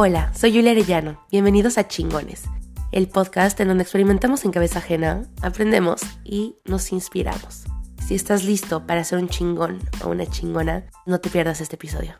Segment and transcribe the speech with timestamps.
[0.00, 1.20] Hola, soy Julia Arellano.
[1.28, 2.44] Bienvenidos a Chingones,
[2.92, 7.64] el podcast en donde experimentamos en cabeza ajena, aprendemos y nos inspiramos.
[8.06, 12.14] Si estás listo para ser un chingón o una chingona, no te pierdas este episodio.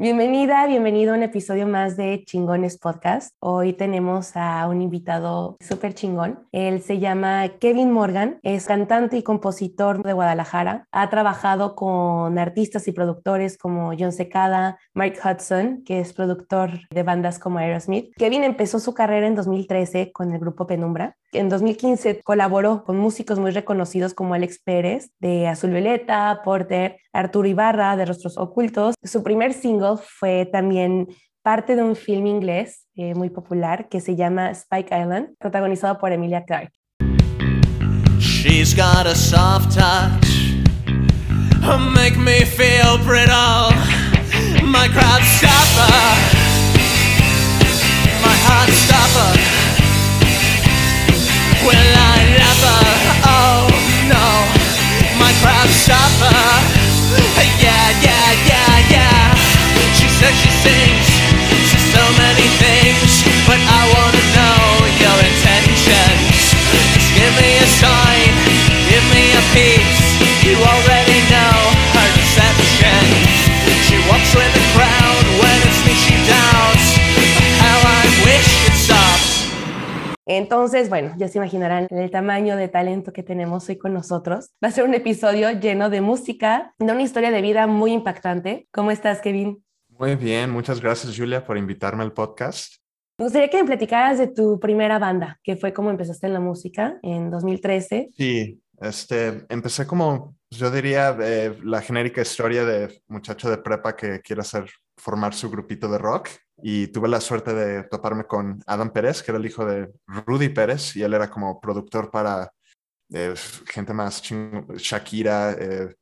[0.00, 3.34] Bienvenida, bienvenido a un episodio más de Chingones Podcast.
[3.40, 6.46] Hoy tenemos a un invitado súper chingón.
[6.52, 10.86] Él se llama Kevin Morgan, es cantante y compositor de Guadalajara.
[10.92, 17.02] Ha trabajado con artistas y productores como John Secada, Mike Hudson, que es productor de
[17.02, 18.14] bandas como Aerosmith.
[18.14, 21.16] Kevin empezó su carrera en 2013 con el grupo Penumbra.
[21.32, 27.46] En 2015 colaboró con músicos muy reconocidos como Alex Pérez de Azul Violeta, Porter, Arturo
[27.46, 28.94] Ibarra de Rostros Ocultos.
[29.02, 31.08] Su primer single fue también
[31.42, 36.12] parte de un film inglés eh, muy popular que se llama Spike Island, protagonizado por
[36.12, 36.72] Emilia Clarke.
[38.18, 40.26] She's got a soft touch,
[41.94, 43.76] make me feel brittle.
[44.64, 45.92] My crowd stopper,
[48.22, 49.57] my heart stopper.
[51.68, 52.24] Will I?
[53.28, 53.68] Oh
[54.08, 54.24] no,
[55.68, 56.32] stopper.
[57.60, 59.36] Yeah, yeah, yeah, yeah.
[60.08, 61.08] says she sings
[61.68, 62.87] to so many things,
[80.48, 84.52] Entonces, bueno, ya se imaginarán el tamaño de talento que tenemos hoy con nosotros.
[84.64, 88.66] Va a ser un episodio lleno de música, de una historia de vida muy impactante.
[88.72, 89.62] ¿Cómo estás, Kevin?
[89.90, 92.76] Muy bien, muchas gracias Julia por invitarme al podcast.
[93.18, 96.40] Me gustaría que me platicaras de tu primera banda, que fue como empezaste en la
[96.40, 98.08] música en 2013.
[98.16, 104.22] Sí, este, empecé como, yo diría, eh, la genérica historia de muchacho de prepa que
[104.22, 104.64] quiere hacer,
[104.96, 106.30] formar su grupito de rock.
[106.62, 110.48] Y tuve la suerte de toparme con Adam Pérez, que era el hijo de Rudy
[110.48, 112.52] Pérez, y él era como productor para
[113.12, 113.34] eh,
[113.66, 115.94] gente más Shakira, eh,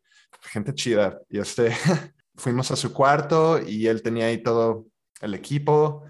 [0.42, 1.20] gente chida.
[1.28, 1.70] Y este,
[2.36, 4.86] fuimos a su cuarto y él tenía ahí todo
[5.20, 6.04] el equipo.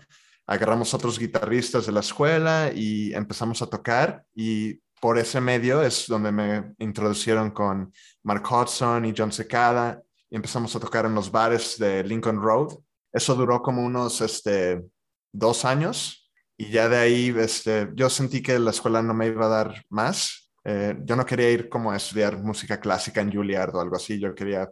[0.46, 6.06] Agarramos otros guitarristas de la escuela y empezamos a tocar y por ese medio es
[6.06, 7.92] donde me introducieron con
[8.22, 12.78] Mark Hudson y John Secada y empezamos a tocar en los bares de Lincoln Road.
[13.16, 14.84] Eso duró como unos este,
[15.32, 19.46] dos años y ya de ahí este, yo sentí que la escuela no me iba
[19.46, 20.52] a dar más.
[20.64, 24.20] Eh, yo no quería ir como a estudiar música clásica en Juilliard o algo así,
[24.20, 24.70] yo quería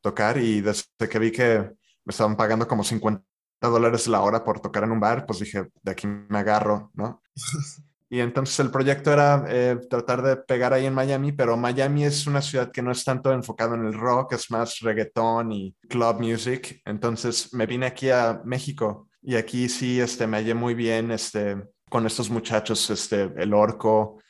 [0.00, 3.24] tocar y desde que vi que me estaban pagando como 50
[3.60, 7.22] dólares la hora por tocar en un bar, pues dije, de aquí me agarro, ¿no?
[8.14, 12.28] Y entonces el proyecto era eh, tratar de pegar ahí en Miami, pero Miami es
[12.28, 16.20] una ciudad que no es tanto enfocado en el rock, es más reggaetón y club
[16.20, 16.80] music.
[16.84, 21.56] Entonces me vine aquí a México y aquí sí este, me hallé muy bien este,
[21.90, 24.20] con estos muchachos, este, El Orco,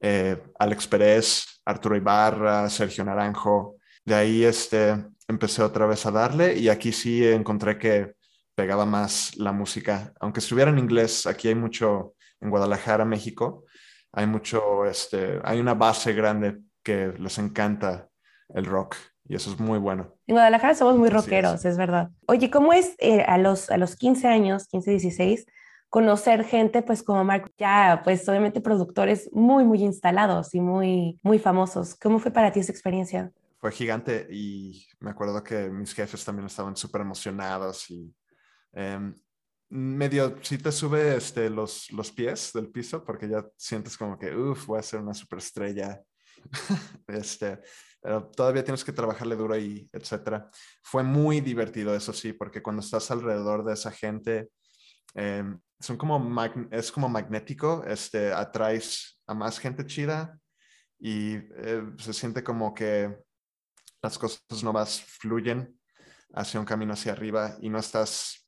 [0.00, 3.76] eh, Alex Pérez, Arturo Ibarra, Sergio Naranjo.
[4.06, 8.14] De ahí este, empecé otra vez a darle y aquí sí encontré que
[8.54, 10.14] pegaba más la música.
[10.18, 13.64] Aunque estuviera en inglés, aquí hay mucho, en Guadalajara, México,
[14.12, 18.08] hay mucho, este, hay una base grande que les encanta
[18.50, 18.94] el rock
[19.26, 20.14] y eso es muy bueno.
[20.26, 21.76] En Guadalajara somos muy rockeros, es.
[21.76, 22.10] verdad.
[22.26, 25.46] Oye, ¿cómo es eh, a, los, a los 15 años, 15, 16,
[25.88, 31.38] conocer gente pues como Mark, ya pues obviamente productores muy, muy instalados y muy, muy
[31.38, 31.96] famosos?
[31.96, 33.32] ¿Cómo fue para ti esa experiencia?
[33.64, 38.14] fue gigante y me acuerdo que mis jefes también estaban súper emocionados y
[38.74, 39.14] em,
[39.74, 44.34] medio sí te sube este, los, los pies del piso porque ya sientes como que,
[44.34, 46.00] uff, voy a ser una superestrella.
[47.08, 47.60] este,
[48.36, 50.48] todavía tienes que trabajarle duro y etcétera.
[50.80, 54.50] Fue muy divertido, eso sí, porque cuando estás alrededor de esa gente,
[55.14, 56.22] em, son como
[56.70, 60.38] es como magnético, este, atraes a más gente chida
[61.00, 63.18] y eh, se siente como que
[64.00, 65.76] las cosas no más fluyen
[66.32, 68.43] hacia un camino hacia arriba y no estás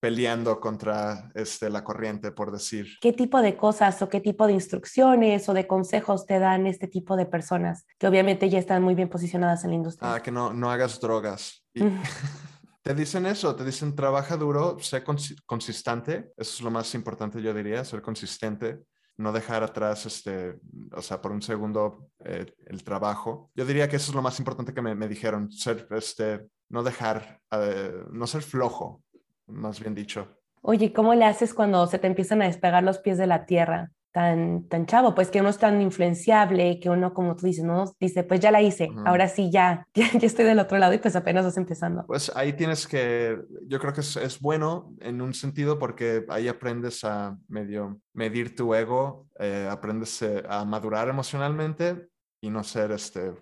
[0.00, 2.96] peleando contra este, la corriente, por decir.
[3.00, 6.88] ¿Qué tipo de cosas o qué tipo de instrucciones o de consejos te dan este
[6.88, 10.14] tipo de personas que obviamente ya están muy bien posicionadas en la industria?
[10.14, 11.64] Ah, que no, no hagas drogas.
[12.82, 15.04] te dicen eso, te dicen trabaja duro, sé
[15.46, 18.80] consistente, eso es lo más importante yo diría, ser consistente
[19.20, 20.58] no dejar atrás, este,
[20.92, 23.50] o sea, por un segundo eh, el trabajo.
[23.54, 27.40] Yo diría que eso es lo más importante que me, dijeron, ser, este, no dejar,
[27.52, 29.02] eh, no ser flojo,
[29.50, 30.28] más bien dicho.
[30.62, 33.92] Oye, ¿cómo le haces cuando se te empiezan a despegar los pies de la tierra?
[34.12, 37.94] tan, tan chavo, pues que uno es tan influenciable, que uno, como tú dices, ¿no?
[38.00, 41.14] Dice, pues ya la hice, ahora sí ya, ya, estoy del otro lado y pues
[41.16, 42.04] apenas vas empezando.
[42.06, 46.48] Pues ahí tienes que, yo creo que es, es bueno en un sentido porque ahí
[46.48, 52.08] aprendes a medio medir tu ego, eh, aprendes eh, a madurar emocionalmente
[52.40, 53.32] y no ser este,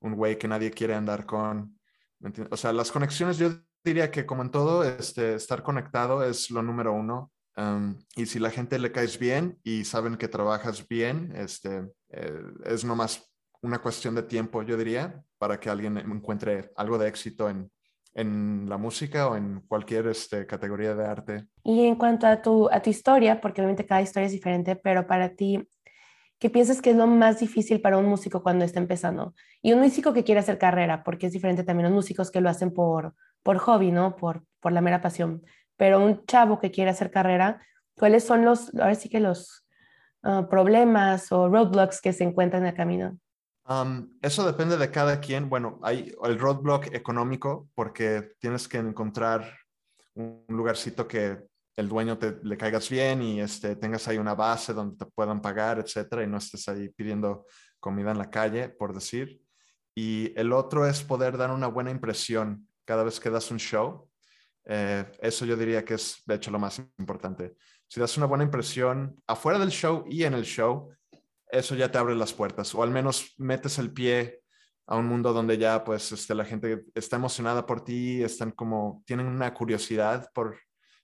[0.00, 1.78] un güey que nadie quiere andar con.
[2.50, 3.50] O sea, las conexiones, yo
[3.84, 7.32] diría que como en todo, este, estar conectado es lo número uno
[8.16, 12.84] y si la gente le caes bien y saben que trabajas bien, este, eh, es
[12.84, 13.30] nomás
[13.60, 17.70] una cuestión de tiempo, yo diría, para que alguien encuentre algo de éxito en,
[18.14, 21.46] en la música o en cualquier este, categoría de arte.
[21.62, 25.06] Y en cuanto a tu, a tu historia, porque obviamente cada historia es diferente, pero
[25.06, 25.68] para ti,
[26.38, 29.34] ¿qué piensas que es lo más difícil para un músico cuando está empezando?
[29.60, 32.48] Y un músico que quiere hacer carrera, porque es diferente también los músicos que lo
[32.48, 34.16] hacen por, por hobby, ¿no?
[34.16, 35.42] Por, por la mera pasión
[35.82, 37.60] pero un chavo que quiere hacer carrera,
[37.96, 39.66] ¿cuáles son los, ahora sí que los
[40.22, 43.18] ah, problemas o roadblocks que se encuentran en el camino?
[44.20, 45.48] eso depende de cada quien.
[45.48, 49.58] Bueno, hay el roadblock económico porque tienes que encontrar
[50.14, 54.72] un lugarcito que el dueño te le caigas bien y este, tengas ahí una base
[54.72, 57.46] donde te puedan pagar, etcétera, y no estés ahí pidiendo
[57.80, 59.40] comida en la calle, por decir.
[59.96, 64.08] Y el otro es poder dar una buena impresión cada vez que das un show.
[64.64, 67.56] Eh, eso yo diría que es, de hecho, lo más importante.
[67.88, 70.90] Si das una buena impresión afuera del show y en el show,
[71.48, 74.40] eso ya te abre las puertas, o al menos metes el pie
[74.86, 79.02] a un mundo donde ya, pues, este, la gente está emocionada por ti, están como,
[79.06, 80.58] tienen una curiosidad por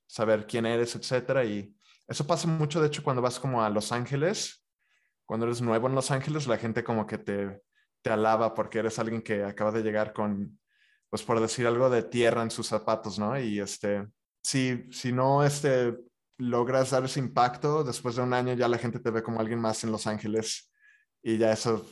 [0.06, 1.44] saber quién eres, etcétera.
[1.44, 1.74] Y
[2.06, 4.64] eso pasa mucho, de hecho, cuando vas como a Los Ángeles,
[5.26, 7.60] cuando eres nuevo en Los Ángeles, la gente como que te,
[8.02, 10.58] te alaba porque eres alguien que acaba de llegar con
[11.10, 13.38] pues por decir algo, de tierra en sus zapatos, ¿no?
[13.38, 14.06] Y este,
[14.42, 15.96] si, si no este,
[16.38, 19.60] logras dar ese impacto, después de un año ya la gente te ve como alguien
[19.60, 20.70] más en Los Ángeles
[21.22, 21.84] y ya eso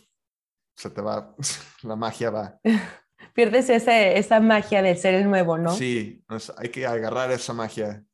[0.74, 1.34] se te va,
[1.82, 2.58] la magia va.
[3.34, 5.72] Pierdes ese, esa magia de ser el nuevo, ¿no?
[5.74, 6.24] Sí,
[6.56, 8.04] hay que agarrar esa magia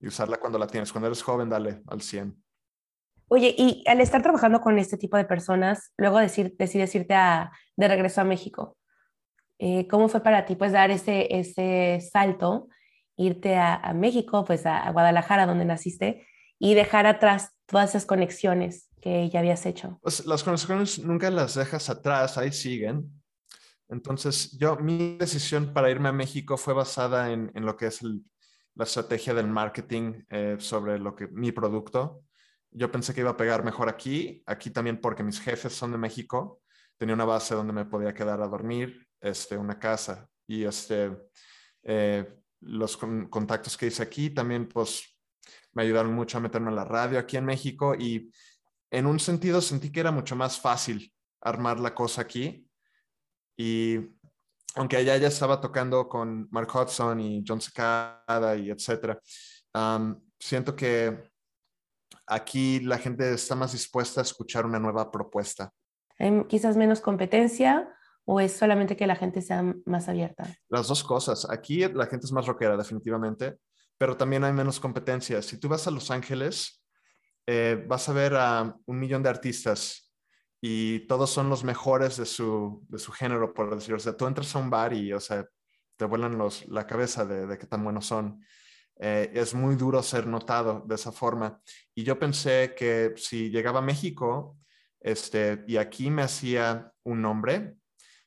[0.00, 0.92] y usarla cuando la tienes.
[0.92, 2.36] Cuando eres joven, dale al 100.
[3.28, 7.52] Oye, y al estar trabajando con este tipo de personas, luego decir, decides irte a,
[7.76, 8.76] de regreso a México.
[9.62, 12.68] Eh, ¿Cómo fue para ti pues dar ese, ese salto,
[13.14, 16.26] irte a, México, pues a, Guadalajara, donde naciste,
[16.58, 19.98] y dejar atrás todas esas conexiones que ya habías hecho?
[20.00, 23.10] Pues las conexiones nunca las dejas atrás, ahí siguen.
[23.90, 28.00] Entonces, yo, mi decisión para irme a México fue basada en, en lo que es
[28.00, 32.22] la estrategia del marketing eh, sobre lo que mi producto.
[32.70, 35.98] Yo pensé que iba a pegar mejor aquí, aquí también porque mis jefes son de
[35.98, 36.62] México.
[36.96, 40.28] Tenía una base donde me podía quedar a dormir este, una casa.
[40.46, 41.16] Y este,
[41.82, 42.26] eh,
[42.60, 45.04] los contactos que hice aquí también, pues,
[45.72, 48.32] me ayudaron mucho a meterme en la radio aquí en México y
[48.90, 52.66] en un sentido sentí que era mucho más fácil armar la cosa aquí.
[53.56, 53.98] Y
[54.74, 59.20] aunque allá ya estaba tocando con Mark Hudson y John Secada y etcétera,
[60.38, 61.30] siento que
[62.26, 65.72] aquí la gente está más dispuesta a escuchar una nueva propuesta.
[66.18, 67.88] Hay quizás menos competencia
[68.32, 70.56] ¿O es solamente que la gente sea más abierta?
[70.68, 71.50] Las dos cosas.
[71.50, 73.56] Aquí la gente es más rockera, definitivamente,
[73.98, 75.42] pero también hay menos competencia.
[75.42, 76.80] Si tú vas a Los Ángeles,
[77.44, 80.12] eh, vas a ver a un millón de artistas
[80.60, 83.96] y todos son los mejores de su, de su género, por decirlo.
[83.96, 85.44] O sea, tú entras a un bar y, o sea,
[85.96, 88.44] te vuelan la cabeza de, de qué tan buenos son.
[89.00, 91.60] Eh, es muy duro ser notado de esa forma.
[91.96, 94.56] Y yo pensé que si llegaba a México
[95.00, 97.79] este, y aquí me hacía un nombre,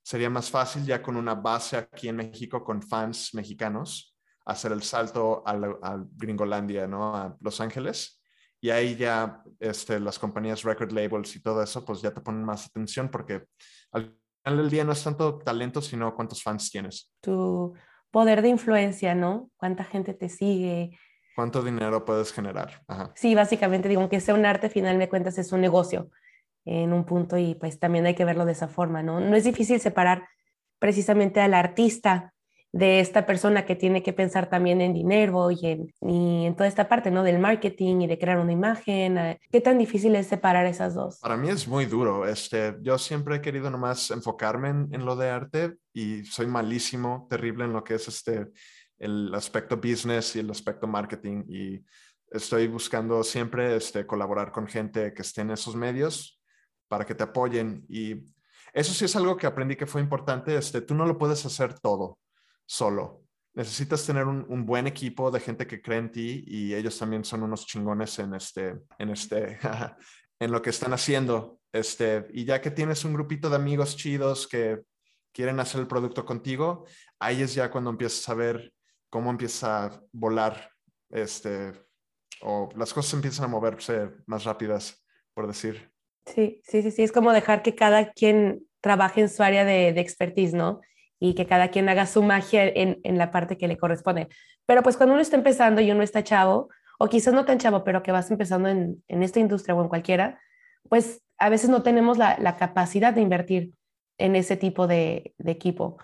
[0.03, 4.83] sería más fácil ya con una base aquí en México con fans mexicanos hacer el
[4.83, 7.15] salto a, Gringolandia, ¿no?
[7.15, 8.22] A Los Ángeles.
[8.60, 12.43] Y ahí ya este, las compañías record labels y todo eso, pues ya te ponen
[12.43, 13.43] más atención porque
[13.91, 17.13] al final del día no es tanto talento, sino cuántos fans tienes.
[17.22, 17.74] Tu
[18.12, 19.50] poder de influencia, ¿no?
[19.57, 20.98] Cuánta gente te sigue.
[21.36, 22.83] ¿Cuánto dinero puedes generar?
[23.15, 26.10] Sí, básicamente digo, que sea un arte, final de cuentas es un negocio
[26.65, 29.20] en un punto y pues también hay que verlo de esa forma, ¿no?
[29.20, 30.27] No es difícil separar
[30.79, 32.34] precisamente al artista
[32.72, 36.67] de esta persona que tiene que pensar también en dinero y en, y en toda
[36.67, 37.22] esta parte, ¿no?
[37.22, 39.17] Del marketing y de crear una imagen.
[39.17, 41.20] Eh, ¿Qué tan difícil es separar esas dos?
[41.20, 42.27] Para mí es muy duro.
[42.27, 47.27] Este, yo siempre he querido nomás enfocarme en, en lo de arte y soy malísimo,
[47.29, 48.48] terrible en lo que es este,
[48.98, 51.86] el aspecto business y el aspecto marketing y
[52.32, 56.42] estoy buscando siempre este, colaborar con gente que esté en esos medios
[56.93, 57.83] para que te apoyen.
[57.89, 58.23] Y
[58.71, 60.55] eso sí es algo que aprendí que fue importante.
[60.55, 62.19] Este, tú no lo puedes hacer todo
[62.67, 63.23] solo.
[63.55, 67.41] Necesitas tener un, buen equipo de gente que cree en ti y ellos también son
[67.41, 69.57] unos chingones en este, en este,
[70.39, 71.59] en lo que están haciendo.
[71.71, 74.83] Este, y ya que tienes un grupito de amigos chidos que
[75.31, 76.85] quieren hacer el producto contigo,
[77.17, 78.71] ahí es ya cuando empiezas a ver
[79.09, 80.69] cómo empieza a volar,
[81.09, 81.73] este,
[82.43, 85.92] o las cosas empiezan a moverse más rápidas, por decir.
[86.25, 89.93] Sí, sí, sí, sí, es como dejar que cada quien trabaje en su área de,
[89.93, 90.81] de expertise, ¿no?
[91.19, 94.27] Y que cada quien haga su magia en, en, la parte que le corresponde.
[94.65, 97.83] Pero pues cuando uno está empezando y uno está chavo, o quizás no tan chavo,
[97.83, 100.39] pero que vas empezando en, en esta industria o en cualquiera,
[100.89, 103.73] pues a veces no tenemos la, la capacidad de invertir
[104.17, 105.97] en ese tipo de, de equipo.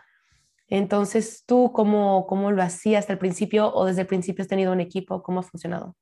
[0.67, 4.79] Entonces, ¿tú cómo, cómo lo hacías al principio o desde el principio has tenido un
[4.79, 5.23] equipo?
[5.23, 5.95] ¿Cómo ha funcionado?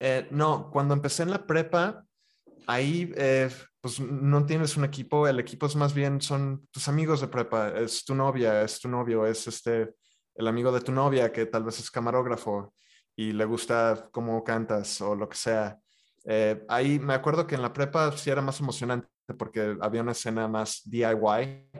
[0.00, 2.06] Eh, no, cuando empecé en la prepa,
[2.66, 3.50] ahí eh,
[3.80, 7.68] pues no tienes un equipo, el equipo es más bien son tus amigos de prepa,
[7.70, 9.94] es tu novia, es tu novio, es este
[10.34, 12.74] el amigo de tu novia que tal vez es camarógrafo
[13.16, 15.78] y le gusta cómo cantas o lo que sea.
[16.24, 20.12] Eh, ahí me acuerdo que en la prepa sí era más emocionante porque había una
[20.12, 21.70] escena más DIY,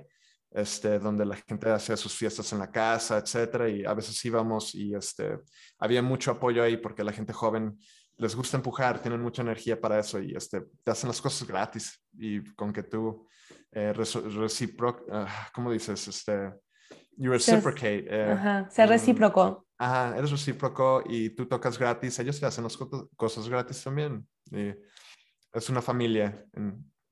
[0.50, 4.75] este, donde la gente hacía sus fiestas en la casa, etcétera, y a veces íbamos
[4.75, 5.38] y este,
[5.78, 7.78] había mucho apoyo ahí porque la gente joven
[8.21, 11.99] les gusta empujar, tienen mucha energía para eso y este, te hacen las cosas gratis
[12.19, 13.27] y con que tú
[13.73, 15.25] eh, recipro, uh,
[15.55, 16.07] ¿cómo dices?
[16.07, 16.53] Este,
[17.17, 18.05] you reciprocate.
[18.09, 19.67] Eh, ajá, ser recíproco.
[19.79, 22.77] Ajá, eres recíproco y tú tocas gratis, ellos te hacen las
[23.17, 24.27] cosas gratis también.
[24.53, 24.75] Y
[25.55, 26.45] es una familia,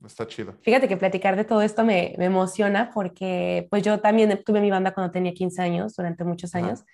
[0.05, 0.59] está chido.
[0.61, 4.71] Fíjate que platicar de todo esto me, me, emociona porque pues yo también tuve mi
[4.71, 6.81] banda cuando tenía 15 años, durante muchos años.
[6.81, 6.87] Ajá.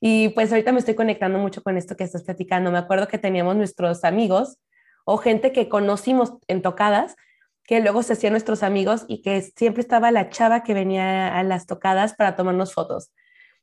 [0.00, 2.70] Y pues ahorita me estoy conectando mucho con esto que estás platicando.
[2.70, 4.58] Me acuerdo que teníamos nuestros amigos
[5.04, 7.16] o gente que conocimos en tocadas,
[7.64, 11.42] que luego se hacían nuestros amigos y que siempre estaba la chava que venía a
[11.42, 13.12] las tocadas para tomarnos fotos.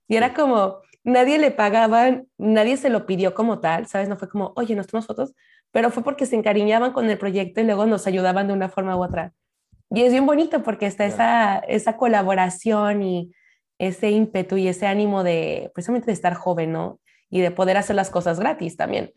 [0.08, 4.10] Y era como, nadie le pagaba, nadie se lo pidió como tal, ¿sabes?
[4.10, 5.34] No fue como, oye, nos tomamos fotos,
[5.72, 8.96] pero fue porque se encariñaban con el proyecto y luego nos ayudaban de una forma
[8.98, 9.34] u otra.
[9.89, 13.32] Y es bien bonito porque está esa, esa colaboración y
[13.77, 17.00] ese ímpetu y ese ánimo de precisamente de estar joven, ¿no?
[17.29, 19.13] Y de poder hacer las cosas gratis también.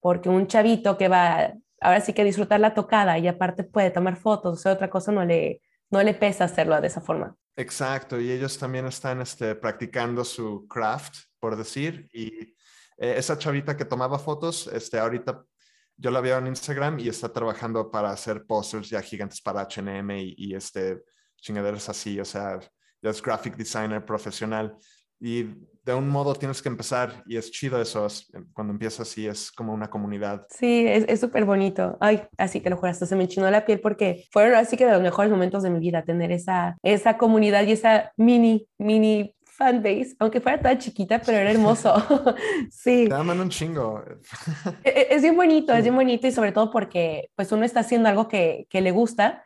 [0.00, 4.16] Porque un chavito que va, ahora sí que disfrutar la tocada y aparte puede tomar
[4.16, 7.36] fotos, o sea, otra cosa no le, no le pesa hacerlo de esa forma.
[7.56, 12.54] Exacto, y ellos también están este, practicando su craft, por decir, y
[12.98, 15.42] eh, esa chavita que tomaba fotos, este, ahorita
[15.96, 20.22] yo la veo en Instagram y está trabajando para hacer posters ya gigantes para H&M
[20.22, 21.02] y, y este,
[21.36, 22.60] chingaderas así, o sea,
[23.06, 24.76] ya es graphic designer profesional
[25.20, 25.44] y
[25.84, 28.08] de un modo tienes que empezar y es chido eso,
[28.52, 30.44] cuando empiezas y es como una comunidad.
[30.50, 31.96] Sí, es súper bonito.
[32.00, 34.92] Ay, así que lo juraste, se me chinó la piel porque fueron así que de
[34.92, 40.16] los mejores momentos de mi vida tener esa, esa comunidad y esa mini, mini fanbase,
[40.18, 41.94] aunque fuera toda chiquita, pero era hermoso.
[42.70, 43.06] sí.
[43.08, 44.02] Te aman un chingo.
[44.82, 47.80] es, e, es, bien bonito, es bien bonito y sobre todo porque pues uno está
[47.80, 49.45] haciendo algo que, que le gusta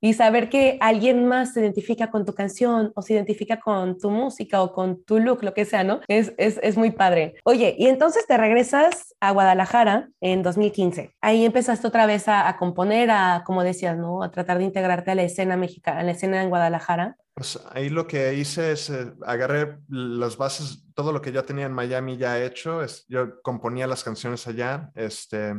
[0.00, 4.10] y saber que alguien más se identifica con tu canción o se identifica con tu
[4.10, 6.00] música o con tu look, lo que sea, ¿no?
[6.08, 7.34] Es, es, es muy padre.
[7.44, 11.14] Oye, y entonces te regresas a Guadalajara en 2015.
[11.20, 14.22] Ahí empezaste otra vez a, a, componer, a, como decías, ¿no?
[14.22, 17.16] A tratar de integrarte a la escena mexicana, a la escena en Guadalajara.
[17.34, 21.66] Pues ahí lo que hice es eh, agarré las bases, todo lo que ya tenía
[21.66, 22.82] en Miami ya hecho.
[22.82, 24.90] Es, yo componía las canciones allá.
[24.94, 25.54] Este,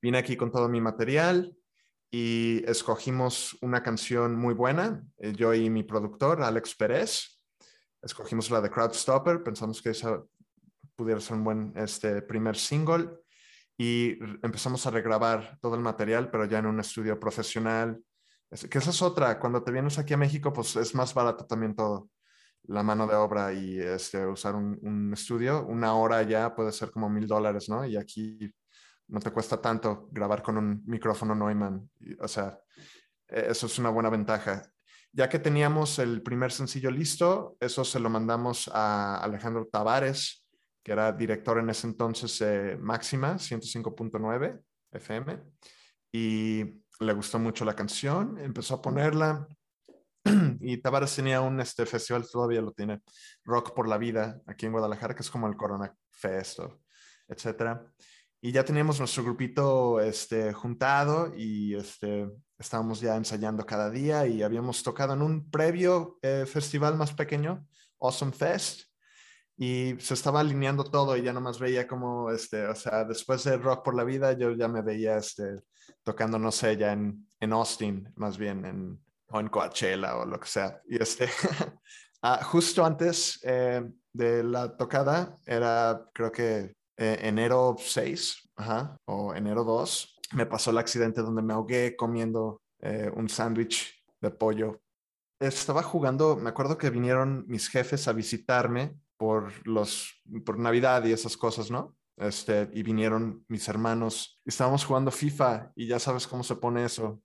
[0.00, 1.56] vine aquí con todo mi material
[2.16, 7.40] y escogimos una canción muy buena, eh, yo y mi productor, Alex Pérez.
[8.00, 10.22] Escogimos la de Crowdstopper, pensamos que esa
[10.94, 13.10] pudiera ser un buen este, primer single
[13.76, 18.00] y empezamos a regrabar todo el material, pero ya en un estudio profesional.
[18.70, 21.74] Que esa es otra, cuando te vienes aquí a México, pues es más barato también
[21.74, 22.10] todo,
[22.68, 25.66] la mano de obra y este, usar un, un estudio.
[25.66, 27.84] Una hora ya puede ser como mil dólares, ¿no?
[27.84, 28.54] Y aquí
[29.08, 31.90] no te cuesta tanto grabar con un micrófono Neumann.
[32.20, 32.58] O sea,
[33.28, 34.70] e, eso es una buena ventaja.
[35.12, 40.44] Ya que teníamos el primer sencillo listo, eso se lo mandamos a Alejandro Tavares,
[40.82, 45.42] que era director en ese entonces de Máxima 105.9 FM,
[46.12, 49.46] y le gustó mucho la canción, empezó a ponerla.
[50.60, 53.02] Y Tavares tenía un este, festival, todavía lo tiene,
[53.44, 56.60] Rock por la Vida, aquí en Guadalajara, que es como el Corona Fest,
[57.28, 57.86] etcétera
[58.44, 64.42] y ya teníamos nuestro grupito este, juntado y este, estábamos ya ensayando cada día y
[64.42, 67.66] habíamos tocado en un previo eh, festival más pequeño,
[68.00, 68.82] Awesome Fest,
[69.56, 73.56] y se estaba alineando todo y ya nomás veía como, este, o sea, después de
[73.56, 75.62] Rock por la Vida, yo ya me veía este,
[76.02, 80.38] tocando, no sé, ya en, en Austin, más bien, en, o en Coachella o lo
[80.38, 80.82] que sea.
[80.86, 81.30] Y este,
[82.20, 89.34] ah, justo antes eh, de la tocada, era creo que eh, enero 6 ajá, o
[89.34, 94.80] enero 2, me pasó el accidente donde me ahogué comiendo eh, un sándwich de pollo.
[95.40, 101.12] Estaba jugando, me acuerdo que vinieron mis jefes a visitarme por los por Navidad y
[101.12, 101.96] esas cosas, ¿no?
[102.16, 104.40] Este, y vinieron mis hermanos.
[104.44, 107.20] Estábamos jugando FIFA y ya sabes cómo se pone eso.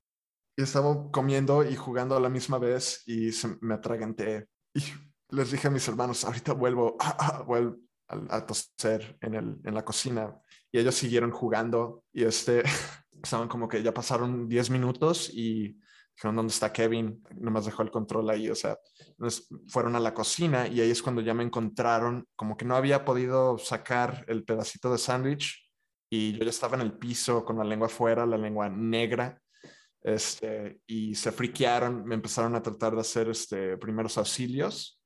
[0.57, 4.47] Y estábamos comiendo y jugando a la misma vez y me atraganté.
[4.73, 4.83] Y
[5.29, 6.97] les dije a mis hermanos, ahorita vuelvo,
[7.47, 7.77] vuelvo
[8.09, 10.39] a, toser en, el, en la cocina.
[10.71, 12.63] Y ellos siguieron jugando y este,
[13.23, 15.79] estaban como que ya pasaron 10 minutos y
[16.15, 17.23] dijeron, ¿dónde está Kevin?
[17.39, 18.77] Nomás dejó el control ahí, o sea,
[19.67, 23.05] fueron a la cocina y ahí es cuando ya me encontraron, como que no había
[23.05, 25.69] podido sacar el pedacito de sándwich
[26.09, 29.39] y yo ya estaba en el piso con la lengua afuera, la lengua negra,
[30.01, 34.98] este, y se friquearon, me empezaron a tratar de hacer este, primeros auxilios,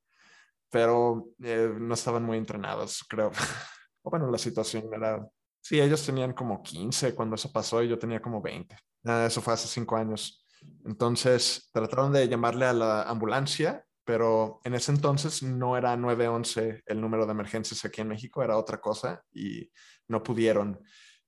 [0.74, 3.30] pero eh, no estaban muy entrenados, creo.
[4.02, 5.24] o bueno, la situación era,
[5.62, 8.76] sí, ellos tenían como 15 cuando eso pasó y yo tenía como 20.
[9.06, 10.44] Ah, eso fue hace cinco años.
[10.84, 17.00] Entonces trataron de llamarle a la ambulancia, pero en ese entonces no era 911 el
[17.00, 19.70] número de emergencias aquí en México, era otra cosa y
[20.08, 20.82] no pudieron.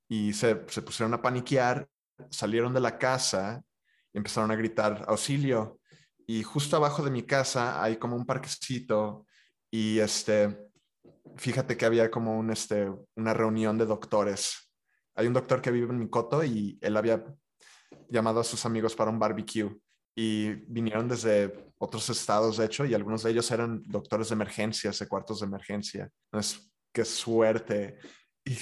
[0.08, 1.88] Y se, se pusieron a paniquear,
[2.32, 3.62] salieron de la casa
[4.12, 5.80] y empezaron a gritar auxilio.
[6.25, 9.28] Y justo abajo de mi casa hay como un parquecito
[9.75, 10.70] y este,
[11.36, 14.72] fíjate que había como un, este, una reunión de doctores.
[15.15, 17.25] Hay un doctor que vive en mi coto y él había
[18.08, 19.70] llamado a sus amigos para un barbecue
[20.15, 24.98] y vinieron desde otros estados, de hecho, y algunos de ellos eran doctores de emergencias,
[24.98, 26.10] de cuartos de emergencia.
[26.32, 27.98] Entonces, qué suerte.
[28.48, 28.58] Y,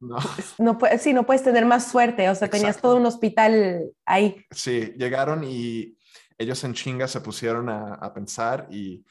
[0.00, 0.18] no.
[0.58, 4.44] No, sí, no puedes tener más suerte, o sea, tenías todo un hospital ahí.
[4.50, 5.96] Sí, llegaron y
[6.36, 9.04] ellos en chinga se pusieron a, a pensar y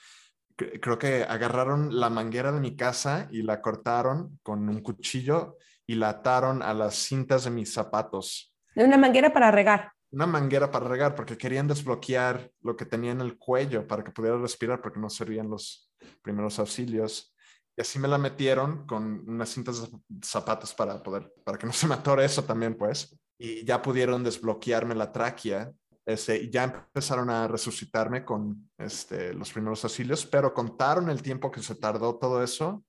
[0.80, 5.96] creo que agarraron la manguera de mi casa y la cortaron con un cuchillo y
[5.96, 9.92] la ataron a las cintas de mis zapatos una manguera para regar.
[10.12, 14.12] Una manguera para regar, porque querían desbloquear lo que tenía en el cuello para que
[14.12, 15.92] pudiera respirar, porque no servían los
[16.22, 17.36] primeros auxilios.
[17.78, 21.74] Y así me la metieron con unas cintas de zapatos para poder, para que no
[21.74, 23.18] se me atore eso también, pues.
[23.38, 25.72] Y ya pudieron desbloquearme la tráquea.
[26.10, 31.62] Este, ya empezaron a resucitarme con este, los primeros auxilios, pero contaron el tiempo que
[31.62, 32.84] se tardó todo eso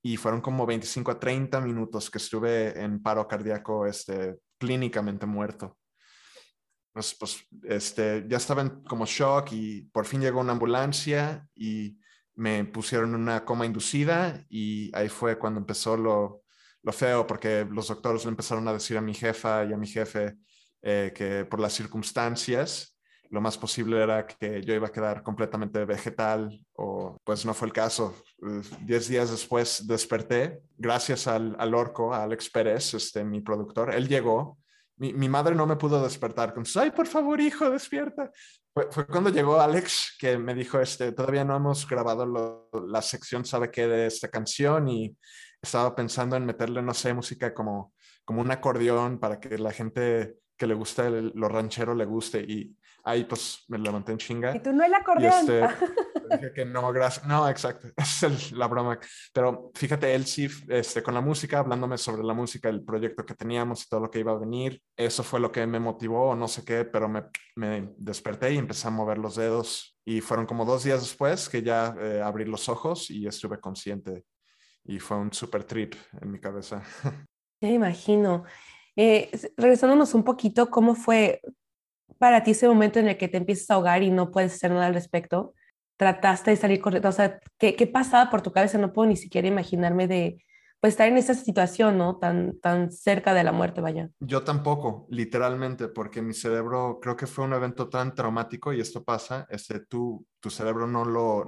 [0.00, 5.76] y fueron como 25 a 30 minutos que estuve en paro cardíaco este, clínicamente muerto.
[6.92, 11.98] Pues este, ya estaba en como shock y por fin llegó una ambulancia y
[12.36, 16.44] me pusieron una coma inducida y ahí fue cuando empezó lo,
[16.84, 19.88] lo feo porque los doctores le empezaron a decir a mi jefa y a mi
[19.88, 20.36] jefe
[20.84, 22.94] eh, que por las circunstancias
[23.30, 27.68] lo más posible era que yo iba a quedar completamente vegetal o pues no fue
[27.68, 28.14] el caso.
[28.82, 34.08] Diez días después desperté, gracias al, al orco, a Alex Pérez, este, mi productor, él
[34.08, 34.58] llegó.
[34.96, 38.30] Mi, mi madre no me pudo despertar con, ay, por favor, hijo, despierta.
[38.72, 43.02] Fue, fue, cuando llegó Alex que me dijo, este, todavía no hemos grabado lo, la
[43.02, 43.88] sección, ¿sabe qué?
[43.88, 45.16] De esta canción y
[45.60, 47.94] estaba pensando en meterle, no sé, música como,
[48.24, 52.76] como un acordeón para que la gente que le gusta lo ranchero le guste y
[53.04, 54.56] ahí pues me levanté en chinga.
[54.56, 55.32] Y tú no el acordeón.
[55.40, 55.60] Este,
[56.30, 57.26] dije que no, gracias.
[57.26, 57.88] No, exacto.
[57.96, 58.98] es la broma.
[59.32, 63.34] Pero fíjate, él sí, este, con la música, hablándome sobre la música, el proyecto que
[63.34, 66.34] teníamos y todo lo que iba a venir, eso fue lo que me motivó o
[66.34, 67.24] no sé qué, pero me,
[67.56, 69.96] me desperté y empecé a mover los dedos.
[70.06, 74.24] Y fueron como dos días después que ya eh, abrí los ojos y estuve consciente.
[74.84, 76.82] Y fue un super trip en mi cabeza.
[77.60, 78.44] Me imagino.
[78.96, 81.40] Eh, regresándonos un poquito, ¿cómo fue
[82.18, 84.70] para ti ese momento en el que te empiezas a ahogar y no puedes hacer
[84.70, 85.54] nada al respecto?
[85.96, 87.08] ¿Trataste de salir correcto?
[87.08, 88.78] O sea, ¿qué, ¿qué, pasaba por tu cabeza?
[88.78, 90.44] No puedo ni siquiera imaginarme de
[90.84, 92.18] pues, estar en esa situación, ¿no?
[92.18, 94.10] Tan, tan cerca de la muerte, vaya.
[94.20, 99.02] Yo tampoco, literalmente, porque mi cerebro, creo que fue un evento tan traumático y esto
[99.02, 101.46] pasa, este, tú, tu cerebro no lo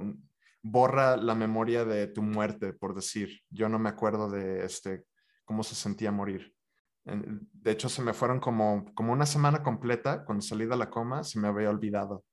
[0.63, 3.41] borra la memoria de tu muerte, por decir.
[3.49, 5.03] Yo no me acuerdo de este,
[5.45, 6.53] cómo se sentía morir.
[7.07, 11.23] De hecho, se me fueron como, como una semana completa, cuando salí de la coma,
[11.23, 12.25] se me había olvidado.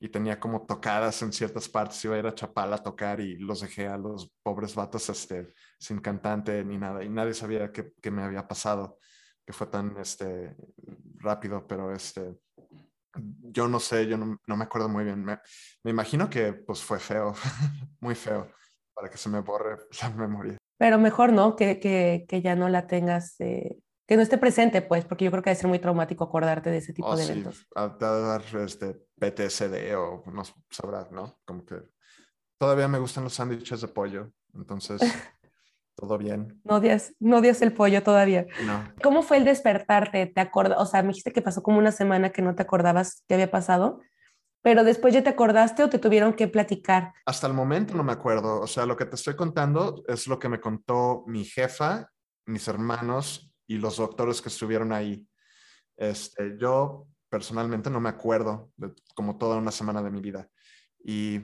[0.00, 3.36] Y tenía como tocadas en ciertas partes, iba a ir a Chapala a tocar y
[3.38, 7.04] los dejé a los pobres vatos este, sin cantante ni nada.
[7.04, 8.98] Y nadie sabía qué, qué me había pasado,
[9.46, 10.56] que fue tan este,
[11.18, 12.36] rápido, pero este,
[13.16, 15.24] yo no sé, yo no, no me acuerdo muy bien.
[15.24, 15.38] Me,
[15.84, 17.34] me, imagino que pues fue feo,
[18.00, 18.50] muy feo,
[18.94, 20.56] para que se me borre la memoria.
[20.78, 21.54] Pero mejor, ¿no?
[21.54, 23.78] Que, que, ya no la tengas eh,
[24.12, 26.76] que no esté presente, pues, porque yo creo que debe ser muy traumático acordarte de
[26.76, 27.56] ese tipo oh, de eventos.
[27.56, 31.38] Sí, a dar este PTSD o no sabrás, ¿no?
[31.46, 31.76] Como que
[32.58, 35.00] todavía me gustan los sándwiches de pollo, entonces
[35.96, 36.60] todo bien.
[36.62, 38.44] No odias, no odias el pollo todavía.
[38.66, 38.86] No.
[39.02, 40.26] ¿Cómo fue el despertarte?
[40.26, 40.78] ¿Te acordas?
[40.78, 43.50] O sea, me dijiste que pasó como una semana que no te acordabas qué había
[43.50, 44.02] pasado,
[44.60, 47.14] pero después ya te acordaste o te tuvieron que platicar.
[47.24, 48.60] Hasta el momento no me acuerdo.
[48.60, 52.10] O sea, lo que te estoy contando es lo que me contó mi jefa,
[52.44, 55.26] mis hermanos y los doctores que estuvieron ahí.
[55.96, 60.50] Este, yo personalmente no me acuerdo de como toda una semana de mi vida.
[61.02, 61.40] Y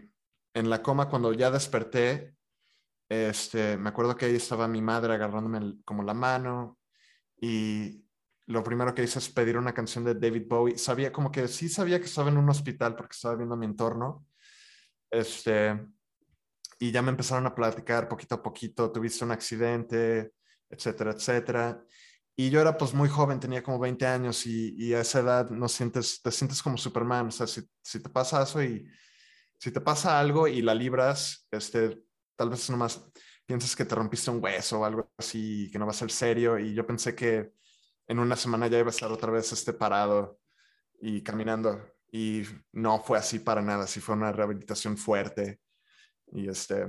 [0.52, 2.36] en la coma, cuando ya desperté,
[3.08, 6.78] este, me acuerdo que ahí estaba mi madre agarrándome como la mano
[7.40, 8.04] y
[8.44, 10.76] lo primero que hice es pedir una canción de David Bowie.
[10.76, 14.26] Sabía como que sí sabía que estaba en un hospital porque estaba viendo mi entorno.
[15.10, 15.80] Este,
[16.78, 20.32] y ya me empezaron a platicar poquito a poquito, tuviste un accidente,
[20.68, 21.82] etcétera, etcétera.
[22.40, 25.50] Y yo era pues muy joven, tenía como 20 años y, y a esa edad
[25.50, 27.26] no sientes, te sientes como Superman.
[27.26, 28.88] O sea, si, si te pasa eso y
[29.58, 32.04] si te pasa algo y la libras, este,
[32.36, 33.10] tal vez nomás
[33.44, 36.60] piensas que te rompiste un hueso o algo así, que no va a ser serio.
[36.60, 37.54] Y yo pensé que
[38.06, 40.38] en una semana ya iba a estar otra vez este parado
[41.00, 41.90] y caminando.
[42.12, 45.60] Y no fue así para nada, sí fue una rehabilitación fuerte.
[46.30, 46.86] Y este,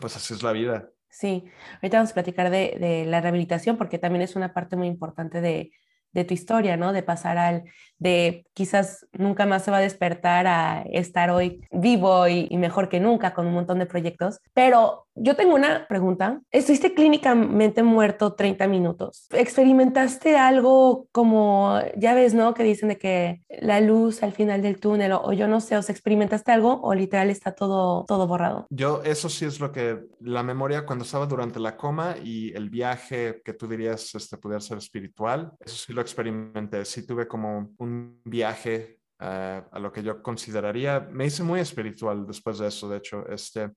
[0.00, 0.88] pues así es la vida.
[1.14, 1.44] Sí,
[1.82, 5.40] ahorita vamos a platicar de, de la rehabilitación porque también es una parte muy importante
[5.42, 5.70] de,
[6.12, 6.92] de tu historia, ¿no?
[6.94, 7.64] De pasar al,
[8.02, 12.88] de quizás nunca más se va a despertar a estar hoy vivo y, y, mejor
[12.88, 14.40] que nunca con un montón de proyectos.
[14.52, 16.40] Pero yo tengo una pregunta.
[16.50, 19.26] Estuviste clínicamente muerto 30 minutos.
[19.30, 22.54] ¿Experimentaste algo como, ya ves, ¿no?
[22.54, 25.76] Que dicen de que la luz al final del túnel o, o yo no sé,
[25.76, 28.66] o sea, experimentaste algo o literal está todo, todo borrado?
[28.70, 32.70] Yo, eso sí es lo que, la memoria cuando estaba durante la coma y el
[32.70, 36.84] viaje que tú dirías, este, poder ser espiritual, eso sí lo experimenté.
[36.84, 37.91] Sí tuve como un
[38.24, 42.98] viaje uh, a lo que yo consideraría, me hice muy espiritual después de eso, de
[42.98, 43.70] hecho, este,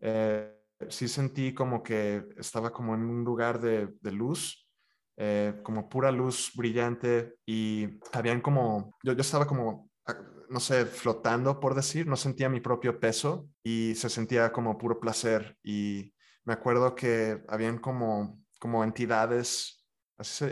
[0.00, 0.52] eh,
[0.88, 4.68] sí sentí como que estaba como en un lugar de, luz,
[5.16, 10.16] eh, como pura luz brillante y habían como, yo, yo estaba como ah,
[10.48, 15.00] no sé, flotando, por decir, no sentía mi propio peso y se sentía como puro
[15.00, 15.56] placer.
[15.62, 16.12] Y
[16.44, 19.86] me acuerdo que habían como, como entidades,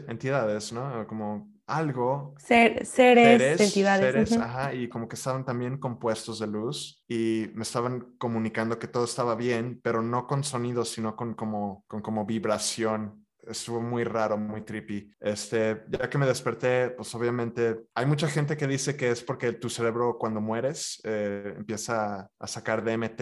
[0.08, 1.06] entidades, ¿no?
[1.06, 2.34] Como algo.
[2.38, 4.12] Ser, seres, seres, entidades.
[4.12, 4.42] Seres, uh -huh.
[4.42, 9.04] ajá, y como que estaban también compuestos de luz y me estaban comunicando que todo
[9.04, 13.26] estaba bien, pero no con sonido, sino con como, con como vibración.
[13.42, 15.10] Estuvo muy raro, muy trippy.
[15.18, 19.52] Este, ya que me desperté, pues obviamente hay mucha gente que dice que es porque
[19.52, 23.20] tu cerebro cuando mueres eh, empieza a sacar DMT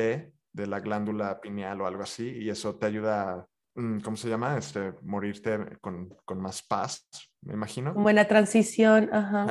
[0.52, 3.46] de la glándula pineal o algo así y eso te ayuda a
[4.02, 4.58] ¿cómo se llama?
[4.58, 7.06] Este, morirte con, con, más paz,
[7.42, 7.94] me imagino.
[7.94, 9.46] Como en la transición, ajá.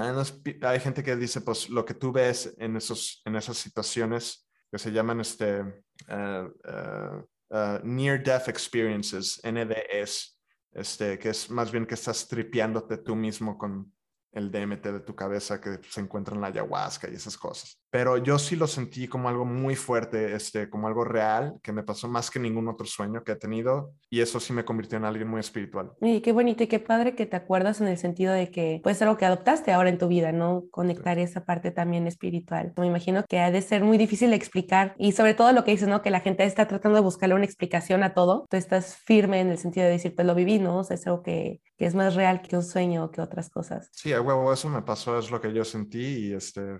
[0.62, 4.78] Hay gente que dice, pues, lo que tú ves en, esos, en esas situaciones que
[4.78, 10.38] se llaman este, uh, uh, uh, Near Death Experiences, NDS,
[10.71, 13.91] este, que es más bien que estás tripeándote tú mismo con
[14.32, 17.80] el DMT de tu cabeza que se encuentra en la ayahuasca y esas cosas.
[17.90, 21.84] Pero yo sí lo sentí como algo muy fuerte, este, como algo real, que me
[21.84, 25.06] pasó más que ningún otro sueño que he tenido y eso sí me convirtió en
[25.06, 25.92] alguien muy espiritual.
[26.02, 28.96] Y qué bonito y qué padre que te acuerdas en el sentido de que puede
[28.96, 30.66] ser algo que adoptaste ahora en tu vida, ¿no?
[30.70, 31.24] Conectar sí.
[31.24, 32.74] esa parte también espiritual.
[32.78, 35.72] Me imagino que ha de ser muy difícil de explicar y sobre todo lo que
[35.72, 36.02] dices, ¿no?
[36.02, 38.46] Que la gente está tratando de buscarle una explicación a todo.
[38.50, 40.80] Tú estás firme en el sentido de decir, pues lo viví, ¿no?
[40.80, 43.90] O sea, es algo que, que es más real que un sueño que otras cosas.
[43.94, 46.78] Sí, huevo, eso me pasó, es lo que yo sentí y este,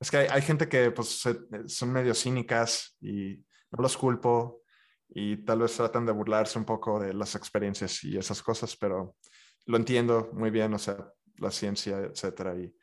[0.00, 1.22] es que hay, hay gente que pues
[1.66, 3.36] son medio cínicas y
[3.70, 4.62] no los culpo
[5.08, 9.16] y tal vez tratan de burlarse un poco de las experiencias y esas cosas, pero
[9.66, 10.96] lo entiendo muy bien, o sea,
[11.36, 12.74] la ciencia, etcétera, y,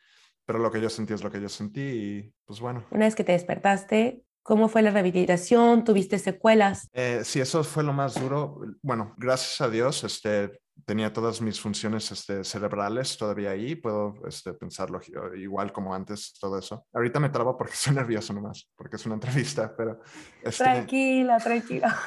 [0.46, 2.86] pero lo que yo sentí es lo que yo sentí y pues bueno.
[2.92, 5.84] Una vez que te despertaste, ¿Cómo fue la rehabilitación?
[5.84, 6.88] ¿Tuviste secuelas?
[6.94, 8.62] Eh, sí, eso fue lo más duro.
[8.84, 14.54] Bueno, gracias a Dios, este, tenía todas mis funciones este, cerebrales todavía ahí, puedo este,
[14.54, 15.00] pensarlo
[15.38, 16.86] igual como antes, todo eso.
[16.94, 20.00] Ahorita me trabo porque estoy nervioso nomás, porque es una entrevista, pero...
[20.44, 22.00] Este, tranquila, tranquila.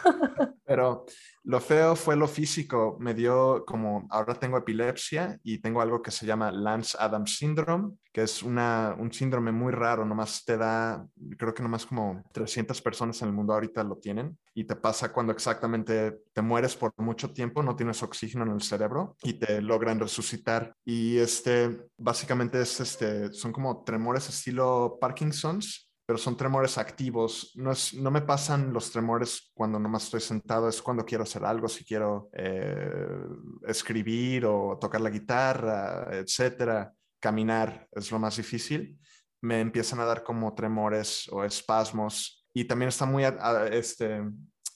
[0.65, 1.07] pero
[1.49, 6.11] lo feo fue lo físico, me dio como, ahora tengo epilepsia y tengo algo que
[6.11, 11.07] se llama Lance Adams Syndrome, que es una, un síndrome muy raro, nomás te da,
[11.39, 15.11] creo que nomás como 300 personas en el mundo ahorita lo tienen y te pasa
[15.11, 19.63] cuando exactamente te mueres por mucho tiempo, no tienes oxígeno en el cerebro y te
[19.63, 20.75] logran resucitar.
[20.85, 27.53] Y este, básicamente es este, son como tremores estilo Parkinson's, pero son tremores activos.
[27.55, 31.45] No, es, no me pasan los tremores cuando nomás estoy sentado, es cuando quiero hacer
[31.45, 33.27] algo, si quiero eh,
[33.67, 36.91] escribir o tocar la guitarra, etcétera.
[37.21, 38.99] Caminar es lo más difícil.
[39.43, 43.25] Me empiezan a dar como tremores o espasmos y también está muy
[43.71, 44.23] este,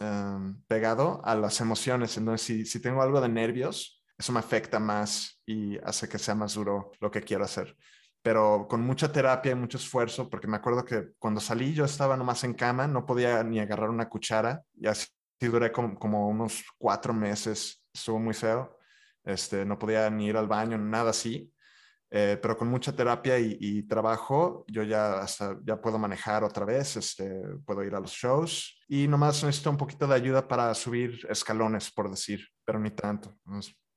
[0.00, 2.14] em, pegado a las emociones.
[2.18, 6.34] Entonces, si, si tengo algo de nervios, eso me afecta más y hace que sea
[6.34, 7.74] más duro lo que quiero hacer
[8.22, 12.16] pero con mucha terapia y mucho esfuerzo, porque me acuerdo que cuando salí yo estaba
[12.16, 15.06] nomás en cama, no podía ni agarrar una cuchara y así
[15.40, 18.78] duré como, unos cuatro meses, estuvo muy feo,
[19.24, 21.52] este, no podía ni ir al baño, nada así,
[22.10, 26.96] eh, pero con mucha terapia y, trabajo yo ya hasta ya puedo manejar otra vez,
[26.96, 31.26] este, puedo ir a los shows y nomás necesito un poquito de ayuda para subir
[31.28, 33.34] escalones, por decir, pero ni tanto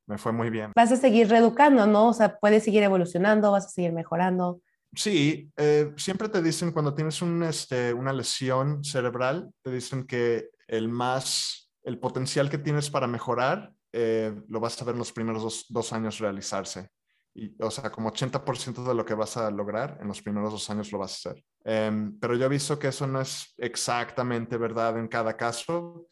[0.08, 0.72] me fue muy bien.
[0.76, 2.10] Vas a seguir reeducando, ¿no?
[2.10, 4.62] O sea, puedes seguir evolucionando, vas a seguir mejorando.
[4.96, 10.50] Sí, eh, siempre te dicen cuando tienes un, este, una lesión cerebral, te dicen que
[10.68, 15.12] el más, el potencial que tienes para mejorar, eh, lo vas a ver en los
[15.12, 16.90] primeros dos, años realizarse.
[17.34, 20.70] Y, o sea, como 80% de lo que vas a lograr en los primeros dos
[20.70, 21.44] años lo vas a hacer.
[21.66, 26.08] Em, pero yo he visto que eso no es exactamente verdad en cada caso.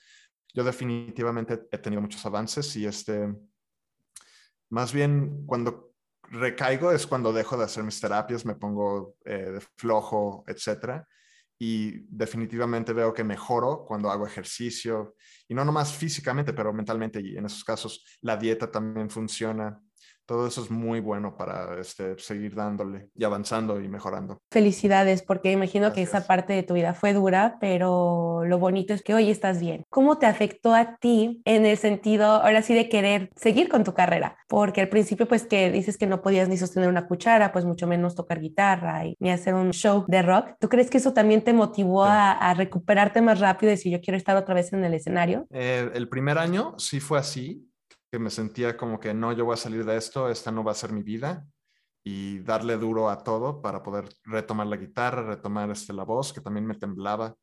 [0.53, 3.33] Yo definitivamente he tenido muchos avances y este,
[4.73, 10.43] más bien, cuando recaigo es cuando dejo de hacer mis terapias, me pongo eh, flojo,
[10.47, 11.07] etcétera.
[11.59, 15.15] Y definitivamente veo que mejoro cuando hago ejercicio,
[15.47, 19.79] y no nomás físicamente, pero mentalmente, y en esos casos la dieta también funciona
[20.25, 24.41] todo eso es muy bueno para este, seguir dándole y avanzando y mejorando.
[24.51, 29.01] Felicidades, porque imagino que esa parte de tu vida fue dura, pero lo bonito es
[29.01, 29.83] que hoy estás bien.
[29.89, 33.93] ¿Cómo te afectó a ti en el sentido, ahora sí, de querer seguir con tu
[33.93, 34.37] carrera?
[34.47, 37.87] Porque al principio, pues que dices que no podías ni sostener una cuchara, pues mucho
[37.87, 40.55] menos tocar guitarra y ni hacer un show de rock.
[40.59, 44.17] ¿Tú crees que eso también te motivó a, recuperarte más rápido y decir, yo quiero
[44.17, 45.47] estar otra vez en el escenario?
[45.49, 47.67] Eh, el primer año sí fue así
[48.13, 50.73] que me sentía como que no, yo voy a salir de esto, esta no va
[50.73, 51.47] a ser mi vida
[52.03, 56.39] y darle duro a todo para poder retomar la guitarra, retomar este, la voz, que
[56.39, 57.35] también me temblaba,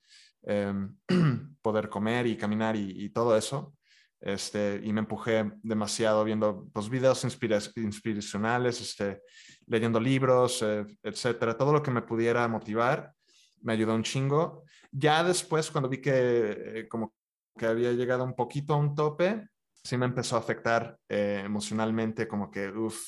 [0.42, 0.96] em,
[1.60, 3.74] poder comer y caminar y, todo eso.
[4.20, 9.22] Este, y me empujé demasiado viendo pues, videos inspiracionales, este,
[9.66, 11.56] leyendo libros, eh, etcétera.
[11.56, 13.12] Todo lo que me pudiera motivar
[13.62, 14.62] me ayudó un chingo.
[14.92, 17.12] Ya después, cuando vi que eh, como
[17.58, 19.49] que había llegado un poquito a un tope,
[19.82, 23.00] sí me empezó a afectar eh, emocionalmente, como que, uff,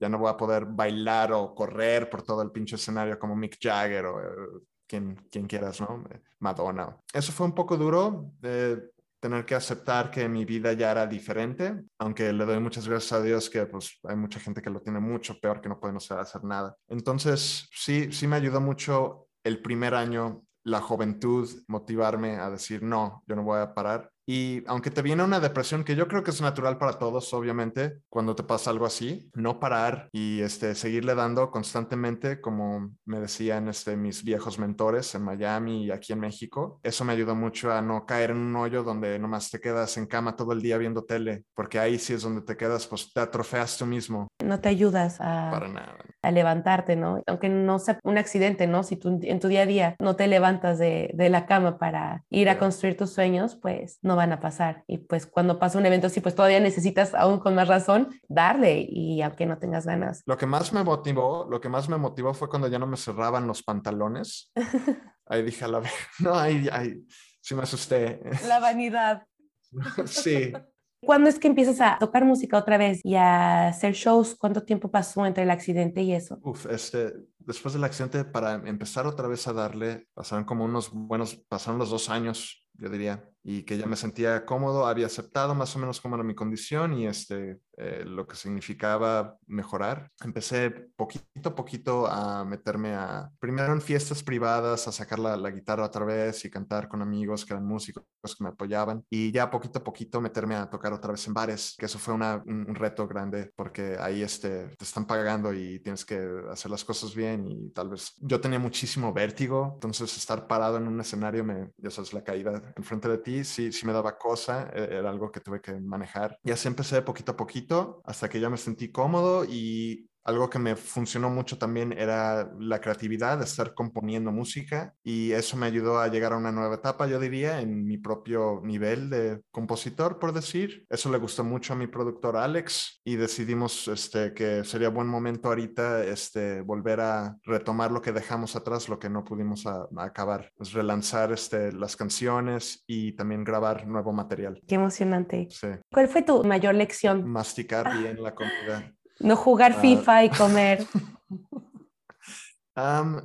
[0.00, 3.58] ya no voy a poder bailar o correr por todo el pinche escenario como Mick
[3.60, 6.04] Jagger o eh, quien, quien quieras, ¿no?
[6.38, 6.96] Madonna.
[7.12, 11.82] Eso fue un poco duro de tener que aceptar que mi vida ya era diferente,
[11.98, 15.00] aunque le doy muchas gracias a Dios que pues hay mucha gente que lo tiene
[15.00, 16.76] mucho peor, que no puede hacer nada.
[16.88, 23.24] Entonces, sí, sí me ayudó mucho el primer año la juventud, motivarme a decir, no,
[23.26, 24.10] yo no voy a parar.
[24.30, 28.00] Y aunque te viene una depresión, que yo creo que es natural para todos, obviamente,
[28.10, 33.68] cuando te pasa algo así, no parar y este, seguirle dando constantemente, como me decían
[33.68, 37.80] este, mis viejos mentores en Miami y aquí en México, eso me ayudó mucho a
[37.80, 41.04] no caer en un hoyo donde nomás te quedas en cama todo el día viendo
[41.04, 44.28] tele, porque ahí sí es donde te quedas, pues te atrofeas tú mismo.
[44.44, 45.96] No te ayudas a, para nada.
[46.20, 47.22] a levantarte, ¿no?
[47.26, 48.82] Aunque no sea un accidente, ¿no?
[48.82, 52.24] Si tú en tu día a día no te levantas de, de la cama para
[52.28, 54.84] ir a construir tus sueños, pues no van a pasar.
[54.86, 58.86] Y pues cuando pasa un evento así, pues todavía necesitas aún con más razón darle
[58.88, 60.22] y aunque no tengas ganas.
[60.26, 62.96] Lo que más me motivó, lo que más me motivó fue cuando ya no me
[62.96, 64.52] cerraban los pantalones.
[65.26, 67.02] ahí dije a la vez, no, ahí, ahí
[67.40, 68.20] sí me asusté.
[68.46, 69.24] La vanidad.
[70.04, 70.52] sí.
[71.00, 74.34] ¿Cuándo es que empiezas a tocar música otra vez y a hacer shows?
[74.34, 76.40] ¿Cuánto tiempo pasó entre el accidente y eso?
[76.42, 81.36] Uf, este, después del accidente, para empezar otra vez a darle, pasaron como unos buenos,
[81.48, 85.74] pasaron los dos años yo diría, y que ya me sentía cómodo, había aceptado más
[85.74, 90.10] o menos cómo era mi condición y este, eh, lo que significaba mejorar.
[90.22, 95.50] Empecé poquito a poquito a meterme a, primero en fiestas privadas, a sacar la, la,
[95.50, 99.48] guitarra otra vez y cantar con amigos que eran músicos que me apoyaban, y ya
[99.48, 102.74] poquito a poquito meterme a tocar otra vez en bares, que eso fue una, un,
[102.74, 107.46] reto grande, porque ahí este, te están pagando y tienes que hacer las cosas bien
[107.48, 111.90] y tal vez yo tenía muchísimo vértigo, entonces estar parado en un escenario, me, ya
[111.90, 115.40] sabes, la caída enfrente de ti, sí, sí me daba cosa, e, era algo que
[115.40, 116.38] tuve que manejar.
[116.44, 120.58] Y así empecé poquito a poquito hasta que ya me sentí cómodo y algo que
[120.58, 126.00] me funcionó mucho también era la creatividad, de estar componiendo música y eso me ayudó
[126.00, 130.34] a llegar a una nueva etapa, yo diría, en mi propio nivel de compositor, por
[130.34, 130.84] decir.
[130.90, 135.48] Eso le gustó mucho a mi productor Alex y decidimos este, que sería buen momento
[135.48, 139.64] ahorita este, volver a retomar lo que dejamos atrás, lo que no pudimos
[139.96, 144.60] acabar, relanzar este, las canciones y también grabar nuevo material.
[144.68, 145.48] Qué emocionante.
[145.90, 147.26] ¿Cuál fue tu mayor lección?
[147.26, 148.92] Masticar bien la comida.
[149.20, 149.80] No jugar ah.
[149.80, 150.86] FIFA y comer.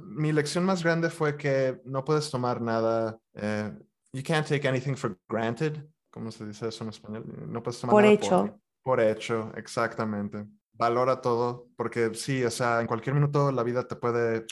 [0.04, 3.72] mi lección más grande fue que no puedes tomar nada, eh,
[4.12, 5.86] you can't take anything for granted.
[6.10, 7.26] ¿Cómo se dice eso en español?
[7.48, 8.42] No puedes tomar por nada hecho.
[8.42, 10.46] Por, por hecho, exactamente.
[10.74, 14.46] Valora todo, porque sí, o sea, en cualquier minuto la vida te puede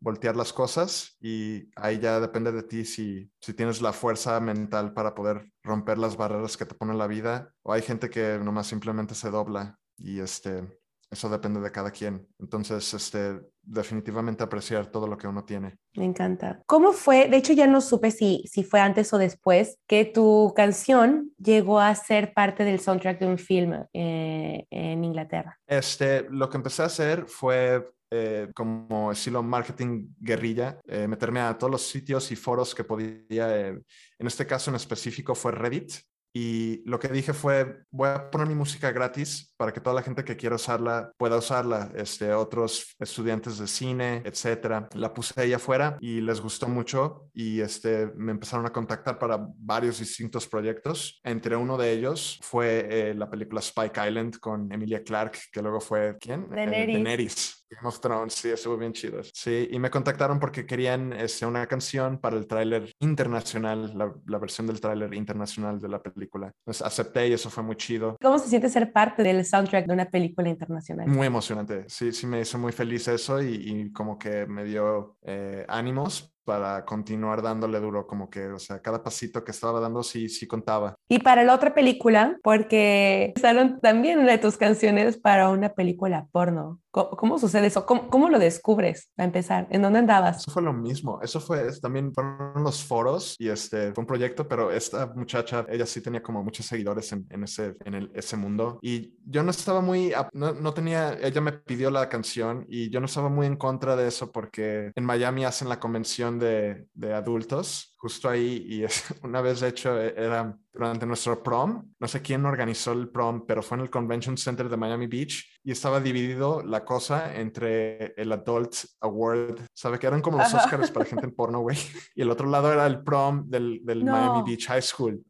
[0.00, 4.92] voltear las cosas y ahí ya depende de ti si, si tienes la fuerza mental
[4.92, 8.66] para poder romper las barreras que te pone la vida o hay gente que nomás
[8.66, 10.64] simplemente se dobla y este,
[11.10, 12.26] eso depende de cada quien.
[12.38, 15.78] Entonces, este, definitivamente apreciar todo lo que uno tiene.
[15.94, 16.62] Me encanta.
[16.66, 17.28] ¿Cómo fue?
[17.28, 21.80] De hecho, ya no supe si, si fue antes o después que tu canción llegó
[21.80, 25.58] a ser parte del soundtrack de un film eh, en Inglaterra.
[25.66, 31.58] Este, lo que empecé a hacer fue eh, como estilo marketing guerrilla, eh, meterme a
[31.58, 33.58] todos los sitios y foros que podía.
[33.58, 33.80] Eh,
[34.18, 35.94] en este caso en específico fue Reddit.
[36.36, 40.02] Y lo que dije fue, voy a poner mi música gratis para que toda la
[40.02, 41.92] gente que quiera usarla pueda usarla.
[41.94, 44.88] Este, otros estudiantes de cine, etcétera.
[44.94, 49.46] La puse ahí afuera y les gustó mucho y este, me empezaron a contactar para
[49.56, 51.20] varios distintos proyectos.
[51.22, 55.80] Entre uno de ellos fue eh, la película Spike Island con Emilia Clarke, que luego
[55.80, 56.48] fue, ¿quién?
[56.50, 56.88] Daenerys.
[56.88, 57.63] Eh, Daenerys.
[57.74, 59.22] Game of Thrones, sí, estuvo bien chido.
[59.32, 64.38] Sí, y me contactaron porque querían este, una canción para el tráiler internacional, la, la
[64.38, 66.52] versión del tráiler internacional de la película.
[66.60, 68.16] Entonces acepté y eso fue muy chido.
[68.20, 71.08] ¿Cómo se siente ser parte del soundtrack de una película internacional?
[71.08, 75.16] Muy emocionante, sí, sí me hizo muy feliz eso y, y como que me dio
[75.22, 80.02] eh, ánimos para continuar dándole duro, como que, o sea, cada pasito que estaba dando
[80.02, 80.94] sí, sí contaba.
[81.08, 86.26] Y para la otra película, porque usaron también una de tus canciones para una película
[86.32, 86.80] porno.
[86.90, 87.84] ¿Cómo, cómo sucede eso?
[87.86, 89.66] ¿Cómo, ¿Cómo, lo descubres, a empezar?
[89.70, 90.38] ¿En dónde andabas?
[90.38, 91.20] Eso fue lo mismo.
[91.22, 95.86] Eso fue, también fueron los foros y este fue un proyecto, pero esta muchacha, ella
[95.86, 98.78] sí tenía como muchos seguidores en, en ese, en el, ese mundo.
[98.80, 103.00] Y yo no estaba muy, no, no tenía, ella me pidió la canción y yo
[103.00, 107.12] no estaba muy en contra de eso porque en Miami hacen la convención de, de
[107.14, 112.20] adultos justo ahí y es, una vez de hecho era durante nuestro prom, no sé
[112.20, 116.00] quién organizó el prom, pero fue en el Convention Center de Miami Beach y estaba
[116.00, 119.98] dividido la cosa entre el Adult Award, ¿sabe?
[119.98, 120.64] Que eran como los Ajá.
[120.64, 121.78] Oscars para gente en porno, güey.
[122.14, 124.12] Y el otro lado era el prom del, del No.
[124.12, 125.24] Miami Beach High School.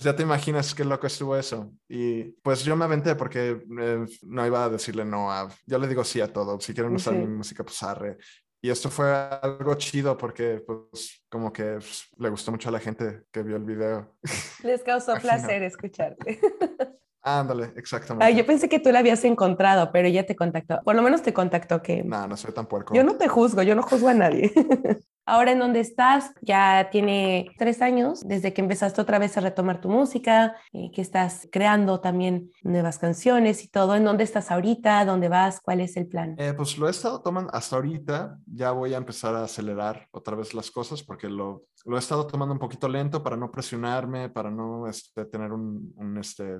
[0.00, 1.72] Ya te imaginas qué loco estuvo eso.
[1.88, 5.48] Y pues yo me aventé porque eh, no iba a decirle no a...
[5.66, 6.60] Yo le digo sí a todo.
[6.60, 7.20] Si quieren usar Sí.
[7.20, 8.18] mi música, pues arre.
[8.64, 12.78] Y esto fue algo chido porque pues como que pues, le gustó mucho a la
[12.78, 14.14] gente que vio el video.
[14.62, 16.40] Les causó placer escucharte.
[17.24, 18.24] Ándale, exactamente.
[18.24, 20.80] Ay, yo pensé que tú la habías encontrado, pero ella te contactó.
[20.84, 22.94] Por lo menos te contactó que No, no soy tan puerco.
[22.94, 24.52] yo no te juzgo, yo no juzgo a nadie.
[25.24, 29.80] Ahora en donde estás, ya tiene tres años desde que empezaste otra vez a retomar
[29.80, 33.94] tu música, eh, que estás creando también nuevas canciones y todo.
[33.94, 35.04] ¿En dónde estás ahorita?
[35.04, 35.60] ¿Dónde vas?
[35.60, 36.34] ¿Cuál es el plan?
[36.38, 38.38] Eh, pues lo he estado tomando hasta ahorita.
[38.46, 42.26] Ya voy a empezar a acelerar otra vez las cosas porque lo, lo he estado
[42.26, 46.58] tomando un poquito lento para no presionarme, para no este, tener un, un, este,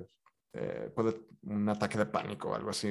[0.53, 2.87] eh, puede- un ataque de pánico o algo así.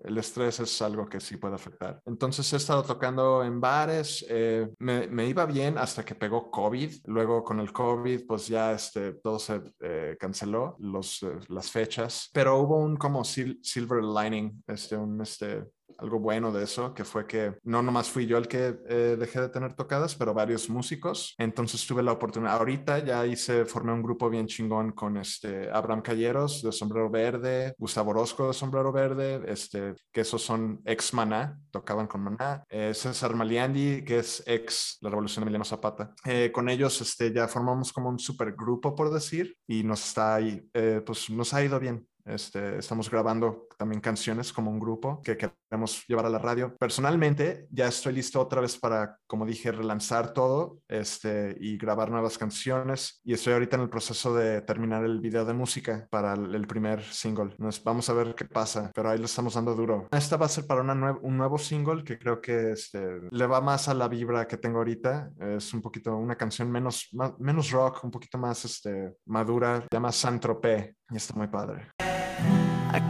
[0.00, 2.00] El, estrés es algo que sí puede afectar.
[2.06, 4.24] Entonces he estado tocando en bares.
[4.28, 6.92] eh, me, iba bien hasta que pegó COVID.
[7.06, 12.30] Luego con el COVID, pues ya este, todo se eh, canceló, eh, las fechas.
[12.32, 15.64] Pero hubo un como sil- silver lining, este, un, este,
[15.98, 19.40] algo bueno de eso, que fue que no nomás fui yo el que eh, dejé
[19.40, 21.34] de tener tocadas, pero varios músicos.
[21.38, 22.54] Entonces tuve la oportunidad.
[22.54, 27.74] Ahorita ya hice, formé un grupo bien chingón con este Abraham Calleros de Sombrero Verde,
[27.78, 32.92] Gustavo Orozco de Sombrero Verde, este, que esos son ex Maná, tocaban con Maná, eh,
[32.94, 36.14] César Maliandi, que es ex la Revolución de Emiliano Zapata.
[36.24, 40.36] Eh, con ellos este, ya formamos como un super grupo, por decir, y nos está
[40.36, 42.06] ahí, eh, pues nos ha ido bien.
[42.24, 46.76] Este, estamos grabando también canciones como un grupo que queremos llevar a la radio.
[46.78, 52.36] Personalmente, ya estoy listo otra vez para, como dije, relanzar todo este, y grabar nuevas
[52.36, 53.20] canciones.
[53.24, 57.02] Y estoy ahorita en el proceso de terminar el video de música para el, primer
[57.02, 57.54] single.
[57.58, 60.08] Nos, vamos a ver qué pasa, pero ahí le estamos dando duro.
[60.10, 63.46] Esta va a ser para una nue- un nuevo single que creo que este, le
[63.46, 65.30] va más a la vibra que tengo ahorita.
[65.38, 69.84] Es un poquito una canción menos, ma- menos rock, un poquito más este, madura.
[69.92, 71.88] Llama Saint-Tropez y está muy padre.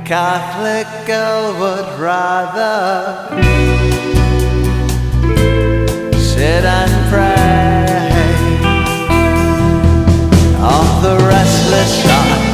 [0.09, 3.29] Catholic girl would rather
[6.17, 8.09] sit and pray
[10.63, 12.48] off the restless eyes.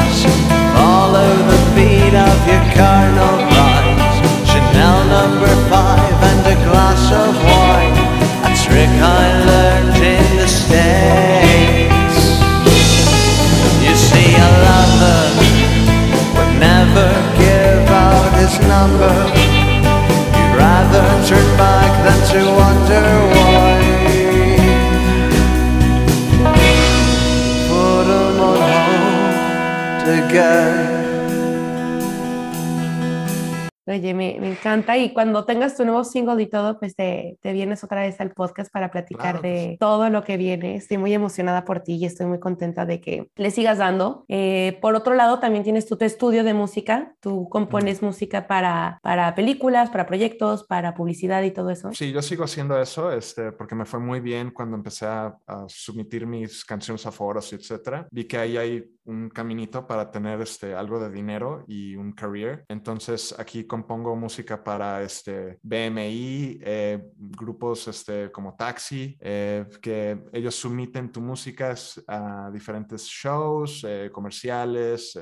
[34.85, 34.99] Encanta.
[34.99, 38.31] Y cuando tengas tu nuevo single y todo, pues te, te vienes otra vez al
[38.33, 39.77] podcast para platicar Claro de sí.
[39.79, 40.77] todo lo que viene.
[40.77, 44.25] Estoy muy emocionada por ti y estoy muy contenta de que le sigas dando.
[44.29, 47.15] Eh, por otro lado, también tienes tu, tu estudio de música.
[47.21, 51.91] Tú compones música para, para películas, para proyectos, para publicidad y todo eso.
[51.93, 55.65] Sí, yo sigo haciendo eso, este, porque me fue muy bien cuando empecé a, a
[55.69, 58.07] submitir mis canciones a foros, etcétera.
[58.11, 62.65] Vi que ahí hay un caminito para tener este, algo de dinero y un career.
[62.69, 70.55] Entonces aquí compongo música para este, BMI, eh, grupos este, como Taxi, eh, que ellos
[70.55, 71.75] submiten tu música
[72.09, 75.19] a diferentes shows, eh, comerciales.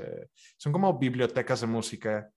[0.56, 2.30] son como bibliotecas de música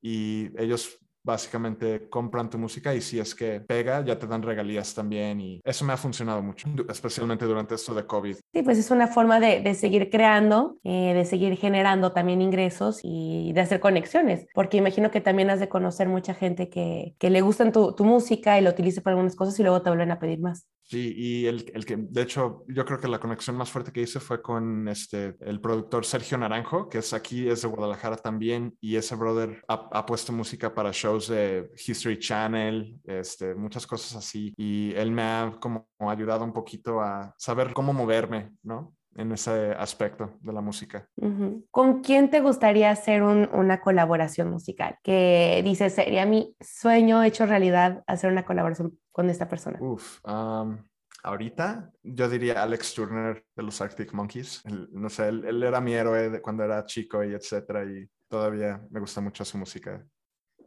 [0.00, 0.98] y ellos
[1.28, 5.60] básicamente compran tu música y si es que pega, ya te dan regalías también y
[5.62, 8.36] eso me ha funcionado mucho, especialmente durante esto de COVID.
[8.52, 13.00] Sí, pues es una forma de, de seguir creando, eh, de seguir generando también ingresos
[13.02, 17.28] y de hacer conexiones, porque imagino que también has de conocer mucha gente que, que
[17.28, 20.10] le gustan tu, tu música y lo utiliza para algunas cosas y luego te vuelven
[20.10, 20.66] a pedir más.
[20.90, 24.00] Sí, y el, el que, de hecho, yo creo que la conexión más fuerte que
[24.00, 28.74] hice fue con este, el productor Sergio Naranjo, que es aquí, es de Guadalajara también,
[28.80, 34.16] y ese brother ha, ha puesto música para shows de History Channel, este, muchas cosas
[34.16, 38.94] así, y él me ha como ayudado un poquito a saber cómo moverme, ¿no?
[39.18, 41.08] En ese aspecto de la música.
[41.72, 44.96] ¿Con quién te gustaría hacer un- una colaboración musical?
[45.02, 49.76] Que dices, sería mi sueño hecho realidad hacer una colaboración con esta persona.
[49.82, 50.78] Uf, um,
[51.24, 54.62] ahorita yo diría Alex Turner de los Arctic Monkeys.
[54.64, 58.08] Él, no sé, él, él era mi héroe de cuando era chico y etcétera, y
[58.28, 60.06] todavía me gusta mucho su música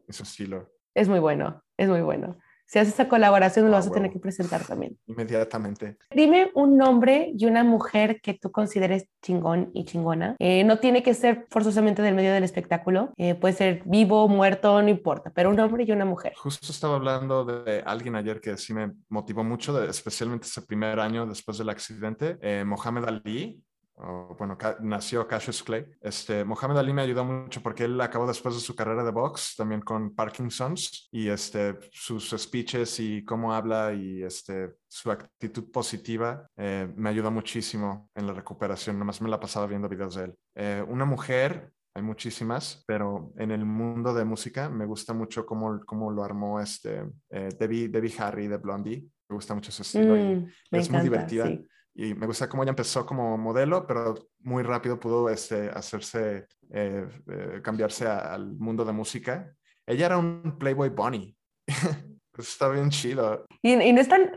[0.10, 0.74] y su estilo.
[0.94, 2.38] Es muy bueno, es muy bueno.
[2.72, 4.98] Si haces esa colaboración, lo Ah, vas a tener que presentar también.
[5.06, 5.98] Inmediatamente.
[6.16, 10.38] Dime un nombre y una mujer que tú consideres chingón y chingona.
[10.40, 13.12] Eh, no tiene que ser forzosamente del medio del espectáculo.
[13.18, 16.32] eh, puede ser vivo, muerto, no importa, pero un hombre y una mujer.
[16.38, 20.98] Justo estaba hablando de alguien ayer que sí me motivó mucho, de- especialmente ese primer
[21.02, 23.62] año después del accidente, eh, Mohamed Ali.
[23.96, 25.86] O, bueno, nació Cassius Clay.
[26.02, 29.56] Este, Mohamed Ali me ayudó mucho porque él acabó después de su carrera de box,
[29.58, 36.48] también con Parkinson's, y este, sus speeches y cómo habla y este, su actitud positiva
[36.58, 38.98] eh, me ayudó muchísimo en la recuperación.
[38.98, 40.36] Nomás me la pasaba viendo videos de él.
[40.56, 45.82] Eh, una mujer hay muchísimas, pero en el mundo de música me gusta mucho cómo,
[45.86, 49.06] cómo lo armó este, eh, Debbie, Debbie Harry de Blondie.
[49.30, 51.48] Me gusta mucho su estilo y- Mm, me es muy encanta, divertida.
[51.48, 51.68] sí.
[51.94, 57.08] Y, me gusta cómo ella empezó como modelo, pero muy rápido pudo este, hacerse, eh,
[57.30, 59.54] eh, cambiarse a- al mundo de música.
[59.86, 61.36] Ella era un Playboy Bunny.
[62.38, 63.46] Está bien chido.
[63.62, 64.32] Y, y no, es tan,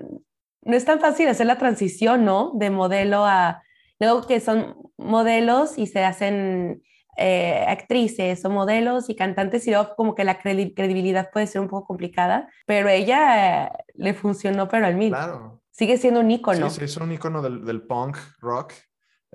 [0.62, 2.52] no es tan fácil hacer la transición, ¿no?
[2.54, 3.62] De modelo a...
[4.00, 6.82] Luego que son modelos y se hacen
[7.16, 11.60] eh, actrices o modelos y cantantes y luego como que la credi- credibilidad puede ser
[11.60, 15.10] un poco complicada, pero ella le funcionó pero al mil.
[15.10, 15.62] Claro.
[15.74, 16.70] Sigue siendo un ícono.
[16.70, 18.74] Sí, se hizo un icono del, del punk rock.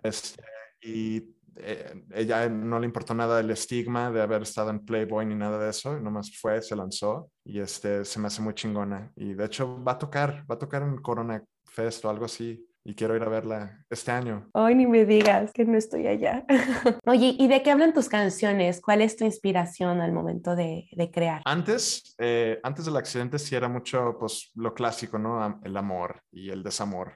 [0.02, 0.42] Este,
[0.82, 5.36] y eh, ella no le importó nada el estigma de haber estado en Playboy ni
[5.36, 6.00] nada de eso.
[6.00, 9.12] Nomás fue, se lanzó y este, se me hace muy chingona.
[9.18, 12.66] Y de hecho va a tocar, va a tocar en Corona Fest o algo así.
[12.90, 14.50] Y quiero ir a verla este año.
[14.52, 16.44] Ay, ni me digas que no estoy allá.
[17.06, 18.82] Oye, ¿y de qué hablan tus canciones?
[18.82, 21.44] ¿Cuál es tu inspiración al momento de, de crear?
[21.46, 25.62] Antes, eh, antes del accidente sí era mucho pues lo clásico, ¿no?
[25.64, 27.16] El amor y el desamor.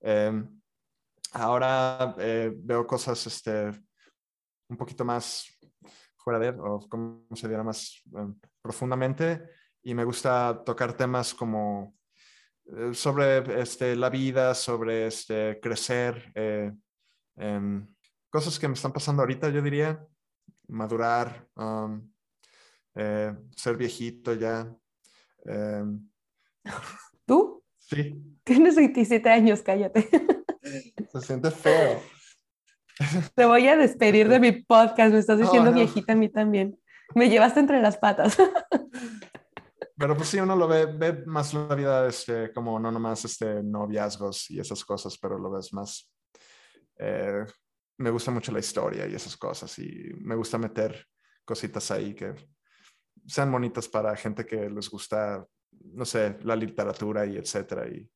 [0.00, 0.58] Em,
[1.32, 3.72] ahora eh, veo cosas este,
[4.70, 5.54] un poquito más
[6.16, 9.42] fuera de, o como se diera más em, profundamente,
[9.82, 11.99] y me gusta tocar temas como eh,
[12.92, 16.72] sobre este, la vida, sobre este, crecer, eh,
[18.30, 20.04] cosas que me están pasando ahorita, yo diría,
[20.68, 22.08] madurar, um,
[22.94, 24.72] eh, ser viejito ya.
[25.44, 26.08] em,
[27.26, 27.62] ¿Tú?
[27.78, 30.08] sí, Tienes 27 años, cállate.
[31.12, 32.00] se siente feo.
[33.34, 35.76] Te voy a despedir de mi podcast, me estás diciendo no.
[35.76, 36.78] viejita a mí también.
[37.14, 38.36] Me llevaste entre las patas.
[40.00, 43.62] Pero pues sí, uno lo ve, ve más la vida este, como no nomás este,
[43.62, 46.10] noviazgos y esas cosas, pero lo ves más.
[46.96, 47.44] eh,
[47.98, 51.06] me gusta mucho la historia y esas cosas y me gusta meter
[51.44, 52.34] cositas ahí que
[53.26, 55.46] sean bonitas para gente que les gusta,
[55.92, 57.86] no sé, la literatura y etcétera.
[57.86, 58.10] Y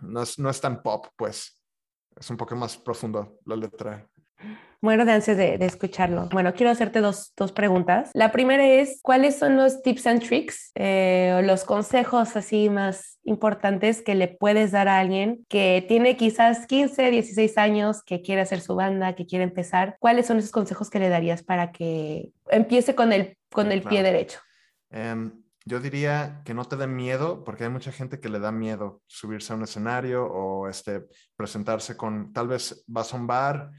[0.00, 1.62] no es, no es tan pop, pues.
[2.16, 4.08] Es un poco más profundo la letra.
[4.80, 6.28] Muero de ansias de, de escucharlo.
[6.30, 8.10] Bueno, quiero hacerte dos, dos preguntas.
[8.12, 13.18] La primera es, ¿cuáles son los tips and tricks eh, o los consejos así más
[13.24, 18.42] importantes que le puedes dar a alguien que tiene quizás 15, 16 años, que quiere
[18.42, 19.96] hacer su banda, que quiere empezar?
[20.00, 24.00] ¿Cuáles son esos consejos que le darías para que empiece con el, con el pie
[24.00, 24.06] Claro.
[24.08, 24.40] derecho?
[24.90, 25.32] Em,
[25.64, 29.00] yo diría que no te dé miedo, porque hay mucha gente que le da miedo
[29.06, 31.04] subirse a un escenario o este,
[31.36, 33.70] presentarse con, tal vez vas a un bar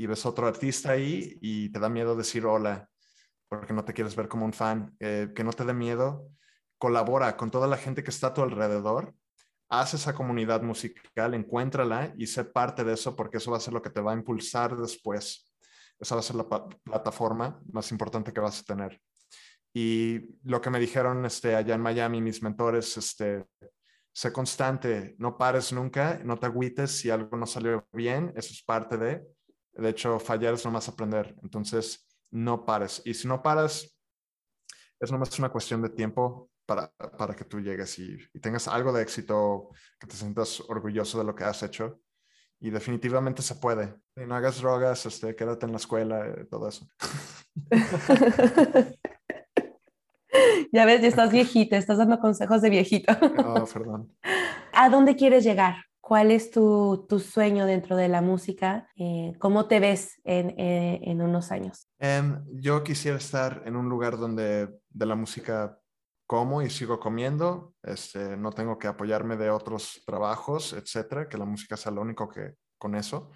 [0.00, 2.88] y ves otro artista ahí y te da miedo decir hola,
[3.50, 4.96] porque no te quieres ver como un fan.
[4.98, 6.26] Eh, que no te dé miedo,
[6.78, 9.14] colabora con toda la gente que está a tu alrededor,
[9.68, 13.74] haz esa comunidad musical, encuéntrala y sé parte de eso, porque eso va a ser
[13.74, 15.52] lo que te va a impulsar después.
[15.98, 18.98] Esa va a ser la plataforma más importante que vas a tener.
[19.74, 23.44] Y lo que me dijeron este, allá en Miami, mis mentores, este,
[24.14, 28.62] sé constante, no pares nunca, no te agüites si algo no salió bien, eso es
[28.62, 29.26] parte de,
[29.72, 33.02] de hecho, fallar es nomás aprender, entonces no pares.
[33.04, 33.96] Y si no paras,
[35.00, 38.92] es nomás una cuestión de tiempo para, para que tú llegues y, y, tengas algo
[38.92, 42.00] de éxito, que te sientas orgulloso de lo que has hecho.
[42.60, 43.96] Y definitivamente se puede.
[44.16, 46.86] Y no hagas drogas, este, quédate en la escuela, eh, todo eso.
[50.72, 53.12] ya ves, ya estás viejita, estás dando consejos de viejito.
[53.38, 54.14] oh, perdón.
[54.72, 55.76] ¿A dónde quieres llegar?
[56.10, 58.88] ¿Cuál es tu, tu sueño dentro de la música?
[58.96, 61.86] Eh, ¿Cómo te ves en, eh, en unos años?
[62.00, 65.78] Um, yo quisiera estar en un lugar donde de la música
[66.26, 71.44] como y sigo comiendo, este, no tengo que apoyarme de otros trabajos, etcétera, que la
[71.44, 73.30] música sea lo único que con eso.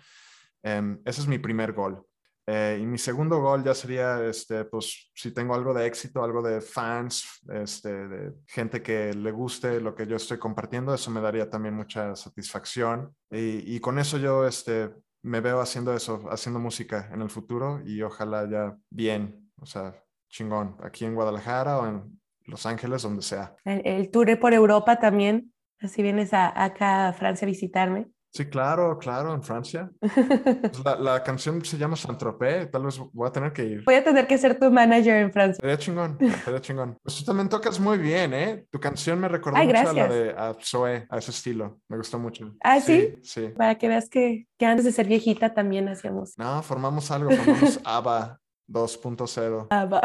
[0.64, 2.04] Um, ese es mi primer gol.
[2.46, 6.42] Eh, y mi segundo gol ya sería, este, pues, si tengo algo de éxito, algo
[6.42, 11.22] de fans, este, de gente que le guste lo que yo estoy compartiendo, eso me
[11.22, 13.14] daría también mucha satisfacción.
[13.30, 14.90] Y, y con eso yo, este,
[15.24, 19.94] me veo haciendo eso, haciendo música en el futuro y ojalá ya bien, o sea,
[20.28, 23.56] chingón, aquí en Guadalajara o en Los Ángeles, donde sea.
[23.64, 28.08] El, el tour por Europa también, así vienes a, acá a Francia a visitarme.
[28.34, 29.90] Sí, claro, claro, en Francia.
[30.74, 33.84] Pues la, la, canción se llama Saint-Tropez, tal vez voy a tener que ir.
[33.84, 35.60] Voy a tener que ser tu manager en Francia.
[35.60, 36.98] Sería chingón, sería chingón.
[37.02, 38.66] Pues tú también tocas muy bien, ¿eh?
[38.70, 40.06] Tu canción me recordó Ay, mucho gracias.
[40.06, 41.80] a la de a Zoe, a ese estilo.
[41.88, 42.54] Me gustó mucho.
[42.62, 43.14] ¿Ah, sí?
[43.22, 43.52] Sí.
[43.56, 46.36] Para que veas que, que antes de ser viejita también hacíamos.
[46.36, 49.66] No, formamos algo, formamos ABBA 2.0.
[49.70, 50.00] ABBA.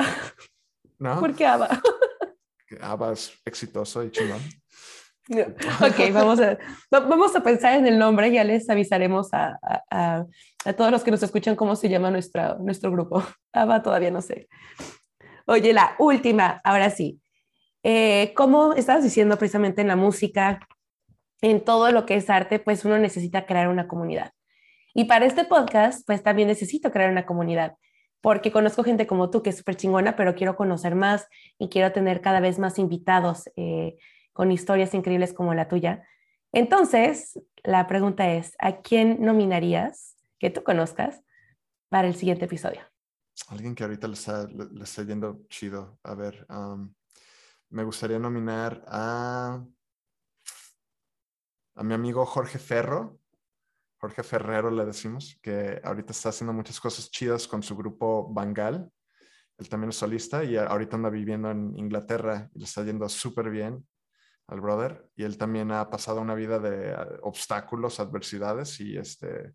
[1.00, 1.20] ¿No?
[1.20, 1.82] ¿Por qué ABBA?
[2.82, 4.40] ABBA es exitoso y chingón.
[5.82, 6.58] Ok, vamos a,
[6.90, 9.60] vamos a pensar en el nombre, ya les avisaremos a,
[9.92, 10.26] a,
[10.66, 13.24] a todos los que nos escuchan cómo se llama nuestra, nuestro grupo.
[13.54, 14.48] ABBA todavía no sé.
[15.46, 17.22] Oye, la última, ahora sí.
[17.84, 20.68] Eh, como estabas diciendo precisamente en la música,
[21.42, 24.32] en todo lo que es arte, pues uno necesita crear una comunidad.
[24.94, 27.76] Y para este podcast, pues también necesito crear una comunidad,
[28.22, 31.28] porque conozco gente como tú que es súper chingona, pero quiero conocer más
[31.58, 33.50] y quiero tener cada vez más invitados.
[33.56, 33.96] Eh,
[34.34, 36.08] con historias increíbles como la tuya.
[36.52, 41.22] Entonces, la pregunta es, ¿a quién nominarías que tú conozcas
[41.90, 42.82] para el siguiente episodio?
[43.48, 44.48] Alguien que ahorita le está,
[44.82, 46.00] está yendo chido.
[46.04, 46.94] A ver, um,
[47.70, 49.64] me gustaría nominar a,
[51.76, 53.20] a mi amigo Jorge Ferro.
[54.00, 58.92] Jorge Ferrero le decimos, que ahorita está haciendo muchas cosas chidas con su grupo Bangal.
[59.58, 63.50] Él también es solista y ahorita anda viviendo en Inglaterra y le está yendo súper
[63.50, 63.86] bien
[64.50, 69.54] al brother y él también ha pasado una vida de obstáculos, adversidades y este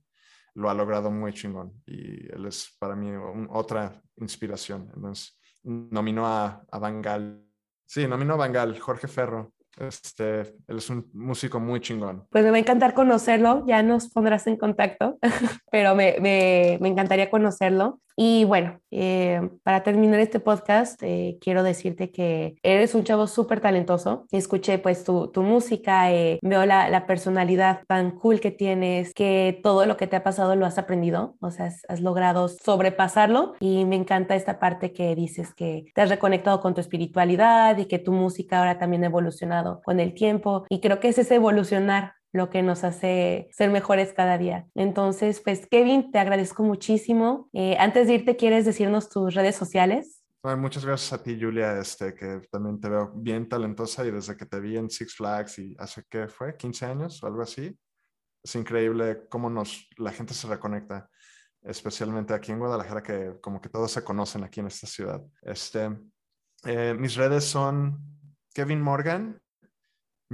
[0.55, 3.11] lo ha logrado muy chingón y él es para mí
[3.51, 4.91] otra inspiración.
[4.95, 7.45] Entonces nominó a, a Bangal.
[7.87, 9.53] Sí, nominó a Bangal, Jorge Ferro.
[9.79, 12.27] Este, él es un músico muy chingón.
[12.31, 15.19] Pues me va a encantar conocerlo, ya nos pondrás en contacto,
[15.71, 18.01] pero me, me, me, encantaría conocerlo.
[18.17, 23.61] Y bueno, eh, para terminar este podcast, eh, quiero decirte que eres un chavo súper
[23.61, 24.27] talentoso.
[24.31, 29.59] Escuché pues tu, tu música, eh, veo la, la, personalidad tan cool que tienes, que
[29.63, 33.85] todo lo que te ha pasado lo has aprendido, o sea, has, logrado sobrepasarlo y
[33.85, 37.99] me encanta esta parte que dices que te has reconectado con tu espiritualidad y que
[37.99, 42.15] tu música ahora también ha evolucionado con el tiempo y creo que es ese evolucionar
[42.35, 44.67] lo que nos hace ser mejores cada día.
[44.75, 47.49] Entonces, pues Kevin, te agradezco muchísimo.
[47.53, 50.25] Eh, antes de irte, ¿quieres decirnos tus redes sociales?
[50.43, 54.45] Muchas gracias a ti, Julia, este, que también te veo bien talentosa y desde que
[54.47, 57.79] te vi en Six Flags y hace que fue 15 años o algo así,
[58.43, 61.09] es increíble cómo nos, la gente se reconecta,
[61.63, 65.23] especialmente aquí en Guadalajara, que como que todos se conocen aquí en esta ciudad.
[65.41, 65.89] Este,
[66.65, 68.01] eh, mis redes son
[68.53, 69.41] Kevin Morgan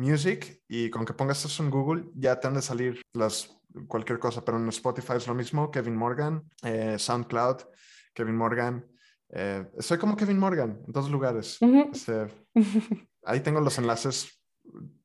[0.00, 4.18] Music y con que pongas eso en Google ya te han de salir las, cualquier
[4.18, 7.56] cosa, pero en Spotify es lo mismo, Kevin Morgan, eh, SoundCloud,
[8.14, 8.86] Kevin Morgan.
[9.28, 11.58] Eh, soy como Kevin Morgan en todos lugares.
[11.60, 11.90] Uh -huh.
[11.92, 12.26] este,
[13.24, 14.40] ahí tengo los enlaces.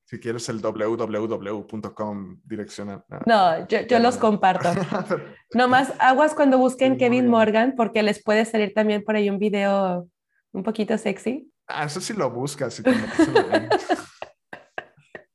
[0.08, 2.90] Si quieres el www.com dirección.
[2.92, 4.70] A, no, yo, yo los comparto.
[5.56, 7.54] no más aguas cuando busquen Kevin, Kevin Morgan.
[7.70, 10.08] Morgan porque les puede salir también por ahí un video
[10.52, 11.52] un poquito sexy.
[11.68, 13.70] Ah, eso sí lo buscas y te metes en la-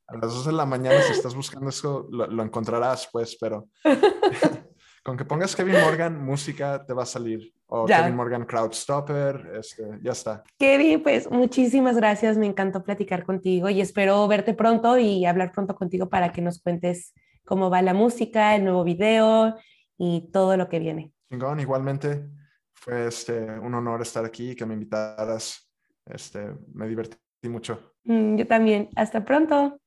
[0.07, 3.69] A las 2 de la mañana, si estás buscando eso, lo, lo encontrarás, pues, pero
[5.03, 7.53] con que pongas Kevin Morgan, música, te va a salir.
[7.67, 8.01] O Ya.
[8.03, 10.43] Kevin Morgan Crowdstopper, este, ya está.
[10.59, 15.77] Kevin, pues muchísimas gracias, me encantó platicar contigo y espero verte pronto y hablar pronto
[15.77, 17.15] contigo para que nos cuentes
[17.45, 19.57] cómo va la música, el nuevo video
[19.97, 21.13] y todo lo que viene.
[21.31, 22.29] Chingón, igualmente.
[22.73, 25.71] Fue este, un honor estar aquí, que me invitaras.
[26.07, 27.95] Este, me divertí mucho.
[28.05, 28.89] Mm, yo también.
[28.97, 29.79] Hasta pronto.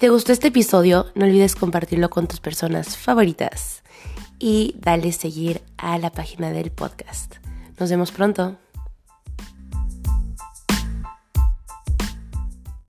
[0.00, 3.82] Te gustó este episodio, no olvides compartirlo con tus personas favoritas
[4.38, 7.34] y dale seguir a la página del podcast.
[7.78, 8.56] Nos vemos pronto.